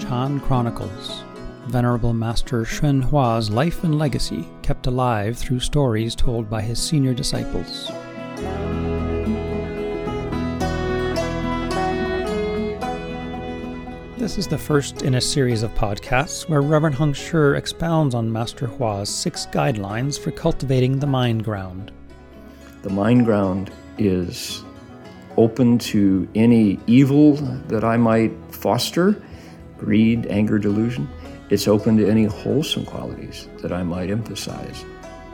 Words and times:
Chan 0.00 0.40
Chronicles. 0.40 1.24
Venerable 1.66 2.14
Master 2.14 2.64
Hsuan 2.64 3.02
Hua's 3.04 3.50
life 3.50 3.84
and 3.84 3.98
legacy 3.98 4.48
kept 4.62 4.86
alive 4.86 5.36
through 5.36 5.60
stories 5.60 6.14
told 6.14 6.48
by 6.48 6.62
his 6.62 6.78
senior 6.80 7.12
disciples. 7.12 7.90
This 14.22 14.38
is 14.38 14.46
the 14.46 14.56
first 14.56 15.02
in 15.02 15.16
a 15.16 15.20
series 15.20 15.64
of 15.64 15.74
podcasts 15.74 16.48
where 16.48 16.62
Reverend 16.62 16.94
Heng 16.94 17.12
Sure 17.12 17.56
expounds 17.56 18.14
on 18.14 18.30
Master 18.30 18.68
Hua's 18.68 19.08
six 19.08 19.46
guidelines 19.46 20.16
for 20.16 20.30
cultivating 20.30 21.00
the 21.00 21.08
mind 21.08 21.42
ground. 21.42 21.90
The 22.82 22.90
mind 22.90 23.24
ground 23.24 23.72
is 23.98 24.62
open 25.36 25.76
to 25.78 26.28
any 26.36 26.78
evil 26.86 27.32
that 27.66 27.82
I 27.82 27.96
might 27.96 28.30
foster 28.52 29.20
greed, 29.76 30.26
anger, 30.26 30.56
delusion. 30.56 31.08
It's 31.50 31.66
open 31.66 31.96
to 31.96 32.08
any 32.08 32.26
wholesome 32.26 32.86
qualities 32.86 33.48
that 33.60 33.72
I 33.72 33.82
might 33.82 34.08
emphasize 34.08 34.84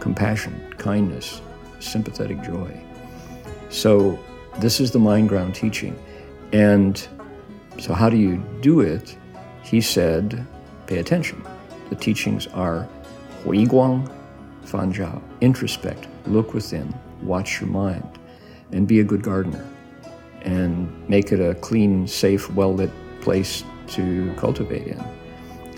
compassion, 0.01 0.75
kindness, 0.79 1.43
sympathetic 1.79 2.41
joy. 2.41 2.75
So, 3.69 4.19
this 4.61 4.81
is 4.81 4.93
the 4.93 4.99
mind 4.99 5.29
ground 5.29 5.55
teaching. 5.55 5.95
And 6.55 7.07
so, 7.79 7.95
how 7.95 8.11
do 8.11 8.17
you 8.17 8.43
do 8.61 8.81
it? 8.81 9.17
He 9.63 9.81
said, 9.81 10.45
pay 10.87 10.99
attention. 10.99 11.45
The 11.91 11.95
teachings 11.95 12.49
are 12.49 12.89
Hui 13.45 13.67
Guang, 13.67 14.11
Fan 14.65 14.93
Zhao, 14.93 15.23
introspect, 15.41 16.07
look 16.27 16.55
within, 16.55 16.93
watch 17.23 17.61
your 17.61 17.71
mind, 17.71 18.19
and 18.73 18.89
be 18.89 19.01
a 19.01 19.05
good 19.05 19.23
gardener. 19.23 19.65
And 20.43 21.09
make 21.09 21.33
it 21.33 21.41
a 21.41 21.55
clean, 21.55 22.07
safe, 22.07 22.51
well 22.51 22.75
lit 22.75 22.91
place 23.21 23.63
to 23.89 24.33
cultivate 24.37 24.87
in. 24.87 25.01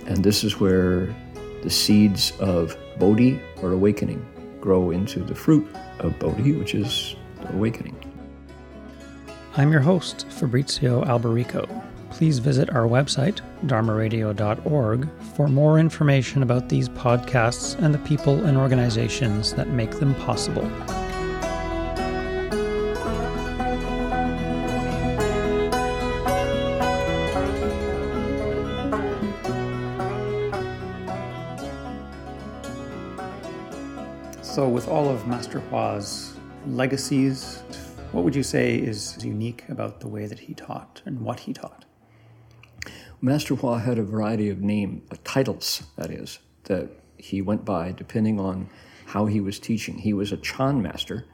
And 0.06 0.24
this 0.24 0.42
is 0.42 0.58
where 0.58 1.14
the 1.62 1.70
seeds 1.70 2.32
of 2.40 2.76
Bodhi 2.98 3.40
or 3.62 3.72
awakening 3.72 4.26
grow 4.60 4.90
into 4.90 5.20
the 5.20 5.34
fruit 5.34 5.66
of 5.98 6.18
Bodhi, 6.18 6.52
which 6.52 6.74
is 6.74 7.14
awakening. 7.50 7.99
I'm 9.60 9.70
your 9.70 9.82
host, 9.82 10.26
Fabrizio 10.30 11.04
Alberico. 11.04 11.68
Please 12.08 12.38
visit 12.38 12.70
our 12.70 12.84
website, 12.84 13.42
dharmaradio.org, 13.66 15.08
for 15.36 15.48
more 15.48 15.78
information 15.78 16.42
about 16.42 16.70
these 16.70 16.88
podcasts 16.88 17.78
and 17.78 17.92
the 17.92 17.98
people 17.98 18.46
and 18.46 18.56
organizations 18.56 19.52
that 19.52 19.68
make 19.68 19.90
them 19.90 20.14
possible. 20.14 20.62
So, 34.40 34.66
with 34.66 34.88
all 34.88 35.10
of 35.10 35.26
Master 35.26 35.60
Hua's 35.60 36.34
legacies, 36.66 37.62
what 38.12 38.24
would 38.24 38.34
you 38.34 38.42
say 38.42 38.74
is 38.74 39.24
unique 39.24 39.64
about 39.68 40.00
the 40.00 40.08
way 40.08 40.26
that 40.26 40.40
he 40.40 40.54
taught 40.54 41.00
and 41.04 41.20
what 41.20 41.40
he 41.40 41.52
taught? 41.52 41.84
Master 43.20 43.54
Hua 43.54 43.78
had 43.78 43.98
a 43.98 44.02
variety 44.02 44.48
of 44.48 44.60
name 44.60 45.02
uh, 45.12 45.16
titles, 45.24 45.82
that 45.96 46.10
is, 46.10 46.38
that 46.64 46.90
he 47.18 47.40
went 47.40 47.64
by 47.64 47.92
depending 47.92 48.40
on 48.40 48.68
how 49.06 49.26
he 49.26 49.40
was 49.40 49.58
teaching. 49.58 49.98
He 49.98 50.12
was 50.12 50.32
a 50.32 50.36
Chan 50.38 50.82
master, 50.82 51.26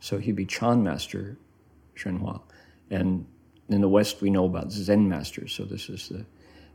so 0.00 0.18
he'd 0.18 0.36
be 0.36 0.46
Chan 0.46 0.82
master 0.82 1.36
Hsuan 1.96 2.20
Hua. 2.20 2.40
And 2.90 3.26
in 3.68 3.80
the 3.80 3.88
West, 3.88 4.22
we 4.22 4.30
know 4.30 4.44
about 4.46 4.70
Zen 4.70 5.08
masters, 5.08 5.52
so 5.52 5.64
this 5.64 5.88
is 5.88 6.08
the 6.08 6.24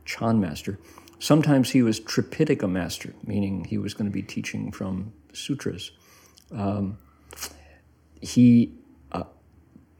Chan 0.04 0.38
master. 0.38 0.78
Sometimes 1.18 1.70
he 1.70 1.82
was 1.82 2.00
Tripitaka 2.00 2.70
master, 2.70 3.14
meaning 3.26 3.64
he 3.64 3.78
was 3.78 3.94
going 3.94 4.10
to 4.10 4.14
be 4.14 4.22
teaching 4.22 4.70
from 4.70 5.12
sutras. 5.32 5.90
Um, 6.52 6.98
he 8.20 8.79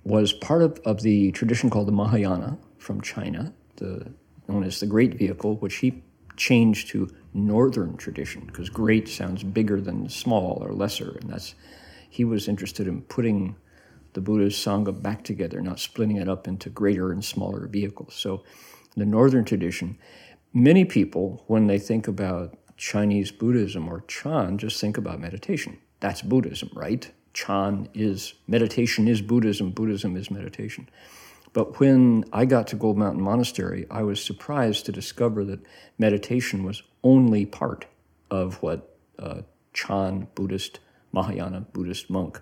was 0.05 0.33
part 0.33 0.63
of, 0.63 0.79
of 0.85 1.03
the 1.03 1.33
tradition 1.33 1.71
called 1.71 1.89
the 1.89 1.93
Mahayana 1.93 2.59
from 2.79 3.01
China, 3.01 3.53
the, 3.77 4.13
known 4.49 4.65
as 4.65 4.81
the 4.81 4.87
Great 4.87 5.15
Vehicle, 5.15 5.57
which 5.57 5.77
he 5.77 6.03
changed 6.37 6.89
to 6.89 7.09
Northern 7.35 7.97
tradition 7.97 8.47
because 8.47 8.71
great 8.71 9.09
sounds 9.09 9.43
bigger 9.43 9.81
than 9.81 10.09
small 10.09 10.59
or 10.63 10.73
lesser, 10.73 11.19
and 11.21 11.31
that's 11.31 11.55
he 12.09 12.25
was 12.25 12.49
interested 12.49 12.89
in 12.89 13.03
putting 13.03 13.57
the 14.15 14.21
Buddha's 14.21 14.55
sangha 14.55 15.01
back 15.01 15.23
together, 15.23 15.61
not 15.61 15.79
splitting 15.79 16.17
it 16.17 16.29
up 16.29 16.49
into 16.49 16.69
greater 16.69 17.13
and 17.13 17.25
smaller 17.25 17.69
vehicles. 17.69 18.15
So, 18.15 18.43
the 18.97 19.07
Northern 19.07 19.45
tradition, 19.45 19.99
many 20.53 20.85
people 20.85 21.45
when 21.47 21.69
they 21.69 21.79
think 21.79 22.09
about 22.09 22.57
Chinese 22.77 23.31
Buddhism 23.31 23.89
or 23.89 24.01
Chan 24.09 24.59
just 24.59 24.81
think 24.81 24.97
about 24.97 25.21
meditation. 25.21 25.79
That's 26.01 26.23
Buddhism, 26.23 26.71
right? 26.75 27.09
Chan 27.33 27.89
is 27.95 28.35
meditation 28.47 29.09
is 29.09 29.23
Buddhism, 29.23 29.71
Buddhism 29.71 30.17
is 30.17 30.31
meditation. 30.31 30.89
But 31.53 31.81
when 31.81 32.25
I 32.33 32.45
got 32.45 32.69
to 32.69 32.77
Gold 32.77 32.97
Mountain 32.97 33.23
Monastery, 33.23 33.87
I 33.91 34.03
was 34.03 34.23
surprised 34.23 34.87
to 34.87 34.93
discover 34.93 35.45
that 35.47 35.61
meditation 35.99 36.63
was 36.65 36.83
only 37.03 37.45
part 37.45 37.87
of 38.31 38.63
what 38.63 38.97
uh, 39.19 39.43
Chan 39.73 40.29
Buddhist, 40.35 40.79
Mahayana 41.13 41.63
Buddhist 41.73 42.09
monk 42.09 42.41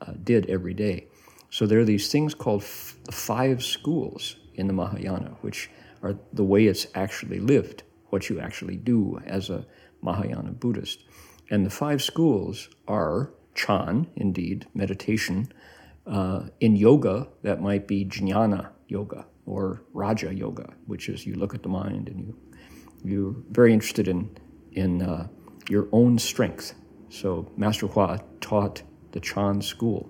uh, 0.00 0.12
did 0.22 0.48
every 0.48 0.74
day. 0.74 1.06
So 1.50 1.66
there 1.66 1.80
are 1.80 1.84
these 1.84 2.10
things 2.12 2.34
called 2.34 2.62
f- 2.62 2.96
five 3.10 3.64
schools 3.64 4.36
in 4.54 4.66
the 4.66 4.72
Mahayana, 4.72 5.36
which 5.40 5.70
are 6.02 6.16
the 6.32 6.44
way 6.44 6.66
it's 6.66 6.86
actually 6.94 7.40
lived, 7.40 7.82
what 8.10 8.28
you 8.28 8.38
actually 8.38 8.76
do 8.76 9.20
as 9.26 9.50
a 9.50 9.64
Mahayana 10.02 10.52
Buddhist. 10.52 11.04
And 11.50 11.66
the 11.66 11.70
five 11.70 12.02
schools 12.02 12.68
are 12.86 13.30
Chan, 13.58 14.06
indeed, 14.16 14.66
meditation. 14.72 15.52
Uh, 16.06 16.44
in 16.60 16.76
yoga, 16.76 17.28
that 17.42 17.60
might 17.60 17.86
be 17.86 18.04
jnana 18.04 18.70
yoga 18.86 19.26
or 19.44 19.82
raja 19.92 20.32
yoga, 20.32 20.72
which 20.86 21.08
is 21.08 21.26
you 21.26 21.34
look 21.34 21.54
at 21.54 21.62
the 21.62 21.68
mind 21.68 22.08
and 22.08 22.20
you 22.20 22.36
you're 23.04 23.34
very 23.50 23.72
interested 23.72 24.08
in 24.08 24.36
in 24.72 25.02
uh, 25.02 25.26
your 25.68 25.88
own 25.92 26.18
strength. 26.18 26.74
So 27.10 27.50
Master 27.56 27.86
Hua 27.86 28.18
taught 28.40 28.82
the 29.12 29.20
Chan 29.20 29.62
school. 29.62 30.08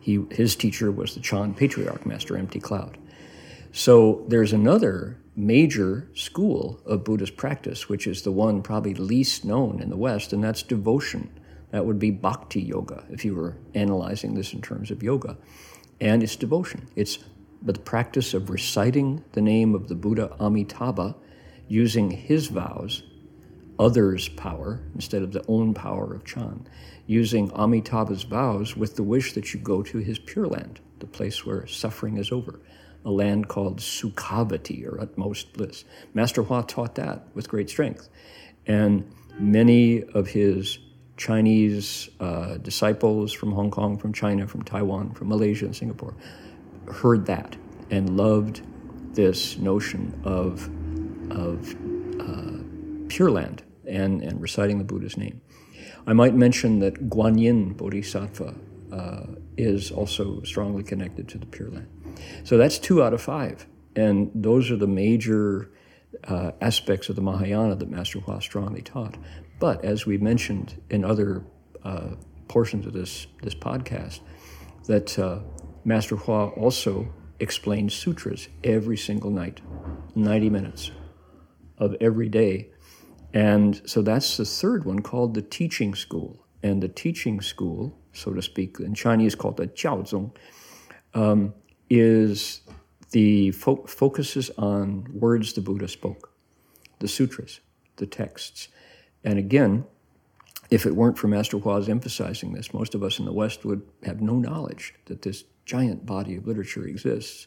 He 0.00 0.24
his 0.30 0.56
teacher 0.56 0.90
was 0.90 1.14
the 1.14 1.20
Chan 1.20 1.54
patriarch, 1.54 2.06
Master 2.06 2.36
Empty 2.36 2.60
Cloud. 2.60 2.98
So 3.72 4.24
there's 4.28 4.52
another 4.52 5.20
major 5.36 6.10
school 6.14 6.80
of 6.84 7.04
Buddhist 7.04 7.36
practice, 7.36 7.88
which 7.88 8.06
is 8.06 8.22
the 8.22 8.32
one 8.32 8.62
probably 8.62 8.94
least 8.94 9.44
known 9.44 9.80
in 9.80 9.90
the 9.90 9.96
West, 9.96 10.32
and 10.32 10.42
that's 10.42 10.62
devotion. 10.62 11.39
That 11.70 11.86
would 11.86 11.98
be 11.98 12.10
bhakti 12.10 12.60
yoga, 12.60 13.04
if 13.10 13.24
you 13.24 13.34
were 13.34 13.56
analyzing 13.74 14.34
this 14.34 14.52
in 14.52 14.60
terms 14.60 14.90
of 14.90 15.02
yoga. 15.02 15.36
And 16.00 16.22
it's 16.22 16.36
devotion. 16.36 16.88
It's 16.96 17.18
the 17.62 17.74
practice 17.74 18.34
of 18.34 18.50
reciting 18.50 19.24
the 19.32 19.42
name 19.42 19.74
of 19.74 19.88
the 19.88 19.94
Buddha 19.94 20.34
Amitabha 20.40 21.14
using 21.68 22.10
his 22.10 22.48
vows, 22.48 23.02
others' 23.78 24.28
power, 24.30 24.80
instead 24.94 25.22
of 25.22 25.32
the 25.32 25.44
own 25.46 25.74
power 25.74 26.12
of 26.14 26.24
Chan, 26.24 26.66
using 27.06 27.50
Amitabha's 27.52 28.24
vows 28.24 28.76
with 28.76 28.96
the 28.96 29.02
wish 29.02 29.34
that 29.34 29.54
you 29.54 29.60
go 29.60 29.82
to 29.82 29.98
his 29.98 30.18
Pure 30.18 30.48
Land, 30.48 30.80
the 30.98 31.06
place 31.06 31.46
where 31.46 31.66
suffering 31.66 32.16
is 32.16 32.32
over, 32.32 32.60
a 33.04 33.10
land 33.10 33.48
called 33.48 33.78
Sukhavati, 33.78 34.86
or 34.86 35.00
utmost 35.00 35.52
bliss. 35.52 35.84
Master 36.12 36.42
Hua 36.42 36.62
taught 36.62 36.96
that 36.96 37.28
with 37.34 37.48
great 37.48 37.70
strength. 37.70 38.08
And 38.66 39.10
many 39.38 40.02
of 40.02 40.28
his 40.28 40.78
Chinese 41.20 42.08
uh, 42.18 42.56
disciples 42.56 43.30
from 43.30 43.52
Hong 43.52 43.70
Kong, 43.70 43.98
from 43.98 44.10
China, 44.10 44.46
from 44.46 44.62
Taiwan, 44.62 45.12
from 45.12 45.28
Malaysia, 45.28 45.66
and 45.66 45.76
Singapore 45.76 46.14
heard 46.90 47.26
that 47.26 47.56
and 47.90 48.16
loved 48.16 48.62
this 49.14 49.58
notion 49.58 50.18
of, 50.24 50.70
of 51.30 51.76
uh, 52.22 53.08
Pure 53.08 53.32
Land 53.32 53.62
and, 53.86 54.22
and 54.22 54.40
reciting 54.40 54.78
the 54.78 54.84
Buddha's 54.84 55.18
name. 55.18 55.42
I 56.06 56.14
might 56.14 56.34
mention 56.34 56.78
that 56.78 57.10
Guanyin 57.10 57.76
Bodhisattva 57.76 58.54
uh, 58.90 59.26
is 59.58 59.90
also 59.90 60.40
strongly 60.44 60.82
connected 60.82 61.28
to 61.28 61.38
the 61.38 61.44
Pure 61.44 61.72
Land. 61.72 61.88
So 62.44 62.56
that's 62.56 62.78
two 62.78 63.02
out 63.02 63.12
of 63.12 63.20
five. 63.20 63.66
And 63.94 64.30
those 64.34 64.70
are 64.70 64.76
the 64.76 64.86
major 64.86 65.70
uh, 66.24 66.52
aspects 66.62 67.10
of 67.10 67.16
the 67.16 67.22
Mahayana 67.22 67.76
that 67.76 67.90
Master 67.90 68.20
Hua 68.20 68.40
strongly 68.40 68.80
taught. 68.80 69.16
But 69.60 69.84
as 69.84 70.06
we 70.06 70.18
mentioned 70.18 70.82
in 70.88 71.04
other 71.04 71.44
uh, 71.84 72.14
portions 72.48 72.86
of 72.86 72.94
this, 72.94 73.26
this 73.42 73.54
podcast, 73.54 74.20
that 74.86 75.16
uh, 75.18 75.40
Master 75.84 76.16
Hua 76.16 76.48
also 76.48 77.12
explained 77.38 77.92
sutras 77.92 78.48
every 78.64 78.96
single 78.96 79.30
night, 79.30 79.60
90 80.14 80.50
minutes 80.50 80.90
of 81.78 81.94
every 82.00 82.28
day. 82.28 82.70
And 83.34 83.80
so 83.84 84.02
that's 84.02 84.38
the 84.38 84.46
third 84.46 84.84
one 84.84 85.00
called 85.00 85.34
the 85.34 85.42
teaching 85.42 85.94
school. 85.94 86.44
And 86.62 86.82
the 86.82 86.88
teaching 86.88 87.40
school, 87.40 87.98
so 88.12 88.32
to 88.32 88.42
speak, 88.42 88.80
in 88.80 88.94
Chinese 88.94 89.34
called 89.34 89.58
the 89.58 89.66
Jiaozong, 89.66 90.34
um, 91.14 91.54
is 91.88 92.62
the 93.10 93.50
fo- 93.52 93.84
focuses 93.86 94.50
on 94.56 95.06
words 95.12 95.52
the 95.52 95.60
Buddha 95.60 95.88
spoke, 95.88 96.32
the 96.98 97.08
sutras, 97.08 97.60
the 97.96 98.06
texts. 98.06 98.68
And 99.24 99.38
again, 99.38 99.84
if 100.70 100.86
it 100.86 100.94
weren't 100.94 101.18
for 101.18 101.28
Master 101.28 101.58
Hua's 101.58 101.88
emphasizing 101.88 102.52
this, 102.52 102.72
most 102.72 102.94
of 102.94 103.02
us 103.02 103.18
in 103.18 103.24
the 103.24 103.32
West 103.32 103.64
would 103.64 103.82
have 104.04 104.20
no 104.20 104.34
knowledge 104.34 104.94
that 105.06 105.22
this 105.22 105.44
giant 105.64 106.06
body 106.06 106.36
of 106.36 106.46
literature 106.46 106.84
exists, 106.84 107.46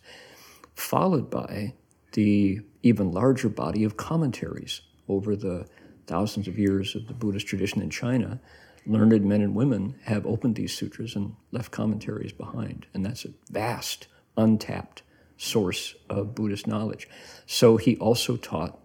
followed 0.75 1.29
by 1.29 1.73
the 2.13 2.61
even 2.83 3.11
larger 3.11 3.49
body 3.49 3.83
of 3.83 3.97
commentaries 3.97 4.81
over 5.07 5.35
the 5.35 5.65
thousands 6.05 6.47
of 6.47 6.59
years 6.59 6.95
of 6.95 7.07
the 7.07 7.13
Buddhist 7.13 7.47
tradition 7.47 7.81
in 7.81 7.89
China. 7.89 8.39
Learned 8.85 9.23
men 9.23 9.41
and 9.41 9.55
women 9.55 9.95
have 10.03 10.25
opened 10.25 10.55
these 10.55 10.75
sutras 10.75 11.15
and 11.15 11.35
left 11.51 11.71
commentaries 11.71 12.33
behind, 12.33 12.85
and 12.93 13.05
that's 13.05 13.23
a 13.23 13.29
vast, 13.49 14.07
untapped 14.35 15.03
source 15.37 15.95
of 16.09 16.35
Buddhist 16.35 16.67
knowledge. 16.67 17.07
So 17.45 17.77
he 17.77 17.95
also 17.97 18.35
taught 18.35 18.79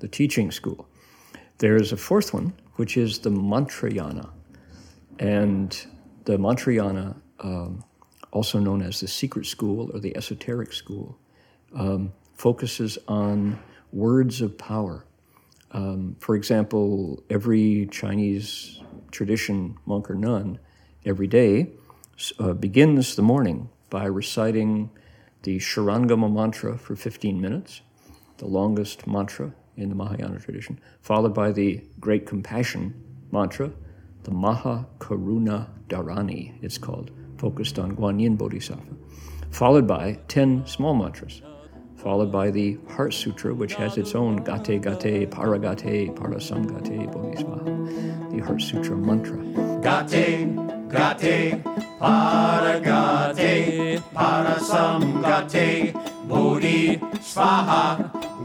the 0.00 0.08
teaching 0.08 0.50
school. 0.50 0.88
There's 1.58 1.90
a 1.90 1.96
fourth 1.96 2.34
one, 2.34 2.52
which 2.74 2.98
is 2.98 3.20
the 3.20 3.30
Mantrayana. 3.30 4.28
And 5.18 5.86
the 6.26 6.36
Mantrayana, 6.36 7.16
um, 7.40 7.82
also 8.30 8.58
known 8.58 8.82
as 8.82 9.00
the 9.00 9.08
secret 9.08 9.46
school 9.46 9.90
or 9.94 10.00
the 10.00 10.14
esoteric 10.14 10.74
school, 10.74 11.18
um, 11.74 12.12
focuses 12.34 12.98
on 13.08 13.58
words 13.90 14.42
of 14.42 14.58
power. 14.58 15.06
Um, 15.72 16.16
for 16.20 16.36
example, 16.36 17.22
every 17.30 17.88
Chinese 17.90 18.82
tradition, 19.10 19.78
monk 19.86 20.10
or 20.10 20.14
nun, 20.14 20.58
every 21.06 21.26
day 21.26 21.70
uh, 22.38 22.52
begins 22.52 23.16
the 23.16 23.22
morning 23.22 23.70
by 23.88 24.04
reciting 24.04 24.90
the 25.42 25.56
Shurangama 25.56 26.30
mantra 26.30 26.76
for 26.76 26.96
15 26.96 27.40
minutes, 27.40 27.80
the 28.36 28.46
longest 28.46 29.06
mantra 29.06 29.54
in 29.76 29.88
the 29.88 29.94
Mahayana 29.94 30.40
tradition, 30.40 30.80
followed 31.00 31.34
by 31.34 31.52
the 31.52 31.84
Great 32.00 32.26
Compassion 32.26 32.94
mantra, 33.30 33.70
the 34.24 34.30
Maha 34.30 34.86
Karuna 34.98 35.68
Dharani, 35.88 36.54
it's 36.62 36.78
called, 36.78 37.10
focused 37.38 37.78
on 37.78 37.96
Guanyin 37.96 38.36
Bodhisattva, 38.36 38.94
followed 39.50 39.86
by 39.86 40.18
10 40.28 40.66
small 40.66 40.94
mantras, 40.94 41.42
followed 41.96 42.32
by 42.32 42.50
the 42.50 42.78
Heart 42.88 43.14
Sutra, 43.14 43.54
which 43.54 43.74
has 43.74 43.96
its 43.98 44.14
own 44.14 44.36
Gate 44.36 44.80
Gate, 44.82 45.30
Paragate, 45.30 46.14
Parasamgate 46.14 47.12
Bodhi 47.12 47.42
Svaha, 47.42 48.30
the 48.30 48.38
Heart 48.44 48.62
Sutra 48.62 48.96
mantra. 48.96 49.36
Gate, 49.82 50.54
Gate, 50.88 51.62
Paragate, 52.00 54.00
Parasamgate, 54.14 55.92
Bodhi 56.28 56.96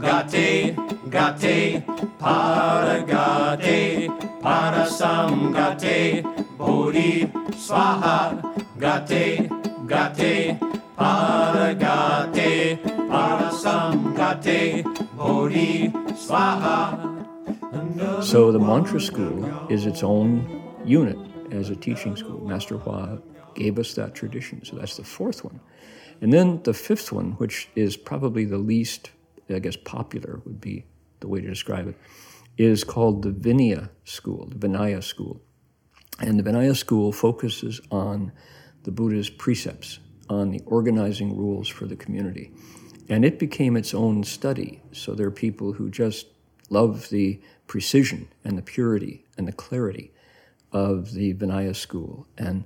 Svaha, 0.02 0.30
Gate, 0.30 0.74
Gate, 1.10 1.86
Paragate, 2.18 4.08
Parasamgate, 4.42 6.22
Bodhi 6.58 7.26
Svaha, 7.52 8.42
Gate, 8.80 9.48
Gate, 9.86 10.58
Paragate, 10.98 12.82
Parasamgate, 13.12 14.84
Bodhi 15.16 15.88
Svaha. 16.14 17.10
So 18.24 18.50
the 18.50 18.58
mantra 18.58 19.00
school 19.00 19.44
is 19.70 19.86
its 19.86 20.02
own 20.02 20.62
unit 20.84 21.18
as 21.52 21.70
a 21.70 21.76
teaching 21.76 22.16
school. 22.16 22.40
Master 22.44 22.76
Hua 22.76 23.18
gave 23.54 23.78
us 23.78 23.94
that 23.94 24.14
tradition. 24.16 24.64
So 24.64 24.76
that's 24.76 24.96
the 24.96 25.04
fourth 25.04 25.44
one. 25.44 25.60
And 26.20 26.32
then 26.32 26.60
the 26.64 26.74
fifth 26.74 27.12
one, 27.12 27.32
which 27.32 27.68
is 27.76 27.96
probably 27.96 28.44
the 28.44 28.58
least, 28.58 29.10
I 29.54 29.58
guess, 29.58 29.76
popular 29.76 30.40
would 30.44 30.60
be 30.60 30.84
the 31.20 31.28
way 31.28 31.40
to 31.40 31.48
describe 31.48 31.88
it, 31.88 31.96
is 32.58 32.84
called 32.84 33.22
the 33.22 33.30
Vinaya 33.30 33.90
school, 34.04 34.46
the 34.46 34.68
Vinaya 34.68 35.02
school. 35.02 35.40
And 36.18 36.38
the 36.38 36.42
Vinaya 36.42 36.76
school 36.76 37.12
focuses 37.12 37.80
on 37.90 38.32
the 38.82 38.90
Buddha's 38.90 39.30
precepts, 39.30 39.98
on 40.28 40.50
the 40.50 40.60
organizing 40.66 41.36
rules 41.36 41.68
for 41.68 41.86
the 41.86 41.96
community. 41.96 42.52
And 43.08 43.24
it 43.24 43.38
became 43.38 43.76
its 43.76 43.94
own 43.94 44.24
study. 44.24 44.82
So 44.92 45.14
there 45.14 45.26
are 45.26 45.32
people 45.32 45.72
who 45.72 45.90
just 45.90 46.26
love 46.70 47.08
the 47.10 47.40
precision 47.66 48.28
and 48.44 48.56
the 48.56 48.62
purity 48.62 49.24
and 49.36 49.46
the 49.46 49.52
clarity 49.52 50.12
of 50.72 51.12
the 51.12 51.34
Vinaya 51.34 51.74
school 51.76 52.26
and 52.38 52.64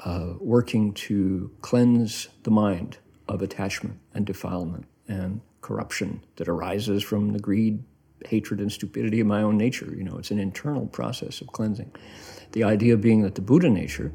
uh, 0.00 0.34
working 0.38 0.92
to 0.92 1.50
cleanse 1.60 2.28
the 2.42 2.50
mind 2.50 2.98
of 3.28 3.42
attachment 3.42 3.98
and 4.12 4.26
defilement 4.26 4.86
and 5.08 5.40
corruption 5.64 6.22
that 6.36 6.46
arises 6.46 7.02
from 7.02 7.32
the 7.32 7.38
greed, 7.38 7.82
hatred, 8.26 8.60
and 8.60 8.70
stupidity 8.70 9.20
of 9.20 9.26
my 9.26 9.40
own 9.40 9.56
nature. 9.56 9.90
You 9.96 10.04
know, 10.04 10.18
it's 10.18 10.30
an 10.30 10.38
internal 10.38 10.86
process 10.86 11.40
of 11.40 11.46
cleansing. 11.48 11.90
The 12.52 12.64
idea 12.64 12.98
being 12.98 13.22
that 13.22 13.34
the 13.34 13.40
Buddha 13.40 13.70
nature, 13.70 14.12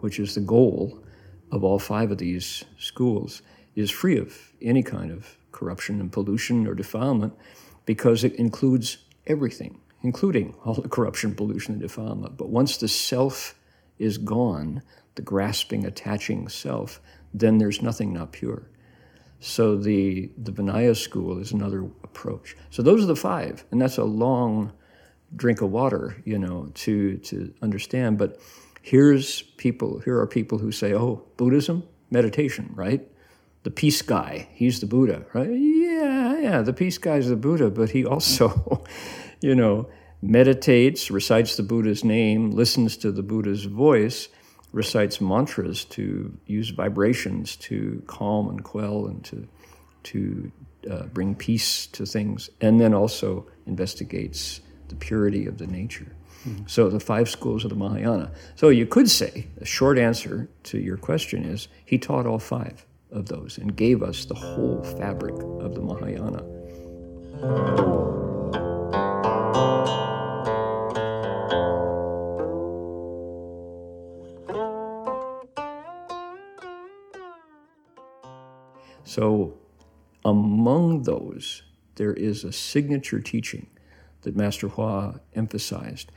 which 0.00 0.18
is 0.18 0.34
the 0.34 0.40
goal 0.40 1.04
of 1.52 1.62
all 1.62 1.78
five 1.78 2.10
of 2.10 2.16
these 2.16 2.64
schools, 2.78 3.42
is 3.74 3.90
free 3.90 4.16
of 4.16 4.34
any 4.62 4.82
kind 4.82 5.12
of 5.12 5.36
corruption 5.52 6.00
and 6.00 6.10
pollution 6.10 6.66
or 6.66 6.74
defilement 6.74 7.34
because 7.84 8.24
it 8.24 8.34
includes 8.36 8.96
everything, 9.26 9.78
including 10.02 10.54
all 10.64 10.72
the 10.72 10.88
corruption, 10.88 11.34
pollution, 11.34 11.74
and 11.74 11.82
defilement. 11.82 12.38
But 12.38 12.48
once 12.48 12.78
the 12.78 12.88
self 12.88 13.54
is 13.98 14.16
gone, 14.16 14.80
the 15.14 15.22
grasping, 15.22 15.84
attaching 15.84 16.48
self, 16.48 17.02
then 17.34 17.58
there's 17.58 17.82
nothing 17.82 18.14
not 18.14 18.32
pure. 18.32 18.70
So 19.40 19.76
the 19.76 20.30
the 20.38 20.52
Vinaya 20.52 20.96
school 20.96 21.38
is 21.38 21.52
another 21.52 21.84
approach. 22.02 22.56
So 22.70 22.82
those 22.82 23.02
are 23.02 23.06
the 23.06 23.16
five, 23.16 23.64
and 23.70 23.80
that's 23.80 23.98
a 23.98 24.04
long 24.04 24.72
drink 25.34 25.60
of 25.60 25.70
water, 25.70 26.16
you 26.24 26.38
know, 26.38 26.70
to 26.74 27.18
to 27.18 27.52
understand. 27.62 28.18
But 28.18 28.40
here's 28.82 29.42
people. 29.42 30.00
Here 30.00 30.18
are 30.18 30.26
people 30.26 30.58
who 30.58 30.72
say, 30.72 30.94
"Oh, 30.94 31.24
Buddhism, 31.36 31.84
meditation, 32.10 32.70
right? 32.74 33.06
The 33.62 33.70
peace 33.70 34.00
guy, 34.00 34.48
he's 34.52 34.80
the 34.80 34.86
Buddha, 34.86 35.26
right? 35.34 35.50
Yeah, 35.50 36.38
yeah, 36.38 36.62
the 36.62 36.72
peace 36.72 36.98
guy's 36.98 37.28
the 37.28 37.36
Buddha, 37.36 37.68
but 37.70 37.90
he 37.90 38.04
also, 38.04 38.84
you 39.40 39.54
know." 39.54 39.88
meditates, 40.22 41.10
recites 41.10 41.56
the 41.56 41.62
Buddha's 41.62 42.02
name, 42.02 42.50
listens 42.50 42.96
to 42.96 43.12
the 43.12 43.22
Buddha's 43.22 43.64
voice, 43.64 44.28
recites 44.72 45.20
mantras 45.20 45.84
to 45.84 46.36
use 46.46 46.70
vibrations 46.70 47.56
to 47.56 48.02
calm 48.06 48.48
and 48.48 48.62
quell 48.64 49.06
and 49.06 49.24
to 49.24 49.48
to 50.04 50.52
uh, 50.90 51.02
bring 51.06 51.34
peace 51.34 51.86
to 51.88 52.06
things, 52.06 52.48
and 52.60 52.80
then 52.80 52.94
also 52.94 53.46
investigates 53.66 54.60
the 54.88 54.94
purity 54.94 55.46
of 55.46 55.58
the 55.58 55.66
nature. 55.66 56.12
Mm-hmm. 56.46 56.62
So 56.66 56.88
the 56.88 57.00
five 57.00 57.28
schools 57.28 57.64
of 57.64 57.70
the 57.70 57.76
Mahayana. 57.76 58.30
So 58.54 58.68
you 58.68 58.86
could 58.86 59.10
say 59.10 59.48
the 59.58 59.64
short 59.64 59.98
answer 59.98 60.48
to 60.64 60.78
your 60.78 60.96
question 60.96 61.44
is 61.44 61.66
he 61.84 61.98
taught 61.98 62.26
all 62.26 62.38
five 62.38 62.86
of 63.10 63.26
those 63.26 63.58
and 63.58 63.74
gave 63.74 64.02
us 64.02 64.24
the 64.24 64.34
whole 64.34 64.82
fabric 64.82 65.34
of 65.60 65.74
the 65.74 65.80
Mahayana. 65.80 66.44
So, 79.16 79.54
among 80.26 81.04
those, 81.04 81.62
there 81.94 82.12
is 82.12 82.44
a 82.44 82.52
signature 82.52 83.18
teaching 83.18 83.66
that 84.20 84.36
Master 84.36 84.68
Hua 84.68 85.20
emphasized 85.34 86.12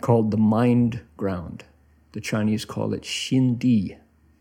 called 0.00 0.30
the 0.30 0.38
mind 0.38 1.02
ground. 1.18 1.64
The 2.12 2.22
Chinese 2.22 2.64
call 2.64 2.94
it 2.94 3.02
Xin 3.02 3.58
Di 3.58 3.98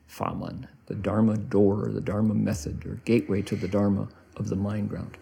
Famen, 0.10 0.70
the 0.86 0.96
Dharma 0.96 1.36
door, 1.36 1.84
or 1.88 1.92
the 1.92 2.00
Dharma 2.00 2.36
method, 2.36 2.86
or 2.86 3.02
gateway 3.04 3.42
to 3.42 3.58
the 3.58 3.68
Dharma 3.68 4.08
of 4.38 4.48
the 4.48 4.56
mind 4.56 4.88
ground. 4.88 5.18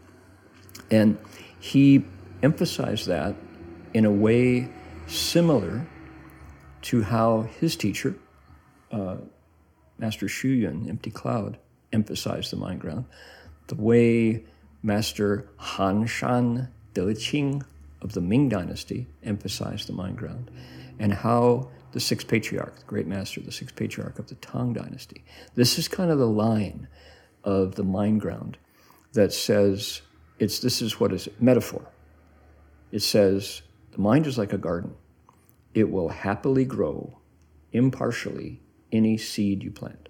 And 0.92 1.18
he 1.60 2.06
emphasized 2.44 3.08
that 3.08 3.36
in 3.96 4.06
a 4.06 4.12
way 4.12 4.70
similar 5.08 5.88
to 6.84 7.02
how 7.02 7.42
his 7.60 7.76
teacher, 7.76 8.16
uh, 8.92 9.18
Master 9.98 10.28
Xu 10.28 10.56
Yun, 10.60 10.88
Empty 10.88 11.10
Cloud, 11.10 11.58
emphasize 11.96 12.52
the 12.52 12.58
mind 12.58 12.82
ground. 12.82 13.06
The 13.68 13.76
way 13.76 14.44
Master 14.84 15.50
Han 15.58 16.06
Shan 16.06 16.70
Deqing 16.94 17.66
of 18.02 18.14
the 18.14 18.22
Ming 18.22 18.50
Dynasty 18.50 19.08
emphasized 19.24 19.88
the 19.90 19.94
mind 19.94 20.18
ground, 20.18 20.52
and 21.00 21.12
how 21.12 21.70
the 21.94 22.00
sixth 22.00 22.28
patriarch, 22.28 22.78
the 22.78 22.86
great 22.86 23.08
master, 23.08 23.42
the 23.42 23.52
sixth 23.52 23.76
patriarch 23.76 24.20
of 24.20 24.28
the 24.28 24.36
Tang 24.36 24.74
Dynasty. 24.74 25.24
This 25.56 25.80
is 25.80 25.88
kind 25.88 26.12
of 26.12 26.20
the 26.20 26.28
line 26.28 26.88
of 27.44 27.76
the 27.76 27.84
mind 27.84 28.22
ground 28.22 28.58
that 29.14 29.34
says 29.34 30.02
it's 30.38 30.60
this 30.60 30.82
is 30.82 31.00
what 31.00 31.14
is 31.14 31.30
metaphor. 31.40 31.88
It 32.92 33.02
says 33.02 33.62
the 33.92 34.02
mind 34.02 34.28
is 34.28 34.38
like 34.38 34.54
a 34.54 34.58
garden. 34.58 34.94
It 35.74 35.90
will 35.90 36.10
happily 36.10 36.66
grow 36.66 37.18
impartially 37.72 38.62
any 38.92 39.18
seed 39.18 39.64
you 39.64 39.72
plant. 39.72 40.05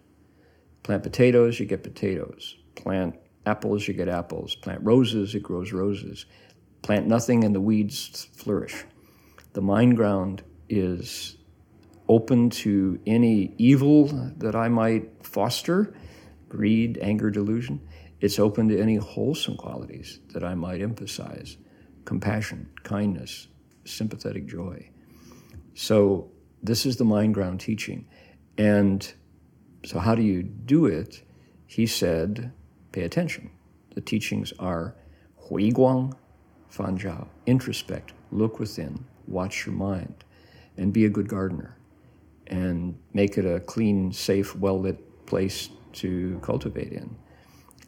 Plant 0.86 1.02
potatoes, 1.02 1.60
you 1.60 1.66
get 1.66 1.82
potatoes. 1.82 2.58
Plant 2.76 3.16
apples, 3.48 3.88
you 3.88 3.96
get 3.96 4.08
apples. 4.08 4.54
Plant 4.54 4.82
roses, 4.84 5.34
it 5.34 5.42
grows 5.42 5.74
roses. 5.74 6.28
Plant 6.84 7.08
nothing 7.08 7.44
and 7.44 7.56
the 7.56 7.60
weeds 7.60 8.30
flourish. 8.36 8.86
The 9.54 9.64
mind 9.64 9.96
ground 9.96 10.44
is 10.70 11.38
open 12.08 12.52
to 12.52 13.00
any 13.08 13.56
evil 13.58 14.06
that 14.38 14.56
I 14.56 14.70
might 14.70 15.26
foster 15.26 15.96
greed, 16.50 17.00
anger, 17.02 17.32
delusion. 17.32 17.82
It's 18.22 18.38
open 18.38 18.68
to 18.68 18.80
any 18.80 18.98
wholesome 18.98 19.58
qualities 19.58 20.20
that 20.34 20.44
I 20.44 20.54
might 20.54 20.84
emphasize 20.84 21.58
compassion, 22.06 22.70
kindness, 22.84 23.48
sympathetic 23.86 24.46
joy. 24.46 24.88
So, 25.74 26.30
this 26.62 26.86
is 26.86 26.98
the 26.98 27.06
mind 27.06 27.34
ground 27.34 27.60
teaching. 27.60 28.06
And 28.56 29.12
so, 29.86 30.00
how 30.00 30.16
do 30.16 30.24
you 30.24 30.42
do 30.42 30.88
it? 30.88 31.22
He 31.68 31.86
said, 31.86 32.52
pay 32.92 33.04
attention. 33.04 33.52
The 33.94 34.02
teachings 34.02 34.52
are 34.60 34.96
Hui 35.38 35.72
Guang, 35.72 36.14
Fan 36.70 36.98
Zhao, 36.98 37.28
introspect, 37.46 38.12
look 38.32 38.60
within, 38.60 39.06
watch 39.28 39.66
your 39.66 39.76
mind, 39.76 40.24
and 40.76 40.92
be 40.92 41.06
a 41.06 41.10
good 41.10 41.28
gardener 41.28 41.78
and 42.48 42.98
make 43.14 43.38
it 43.38 43.46
a 43.46 43.60
clean, 43.60 44.12
safe, 44.12 44.56
well 44.56 44.80
lit 44.80 45.26
place 45.26 45.70
to 45.94 46.40
cultivate 46.42 46.92
in. 46.92 47.16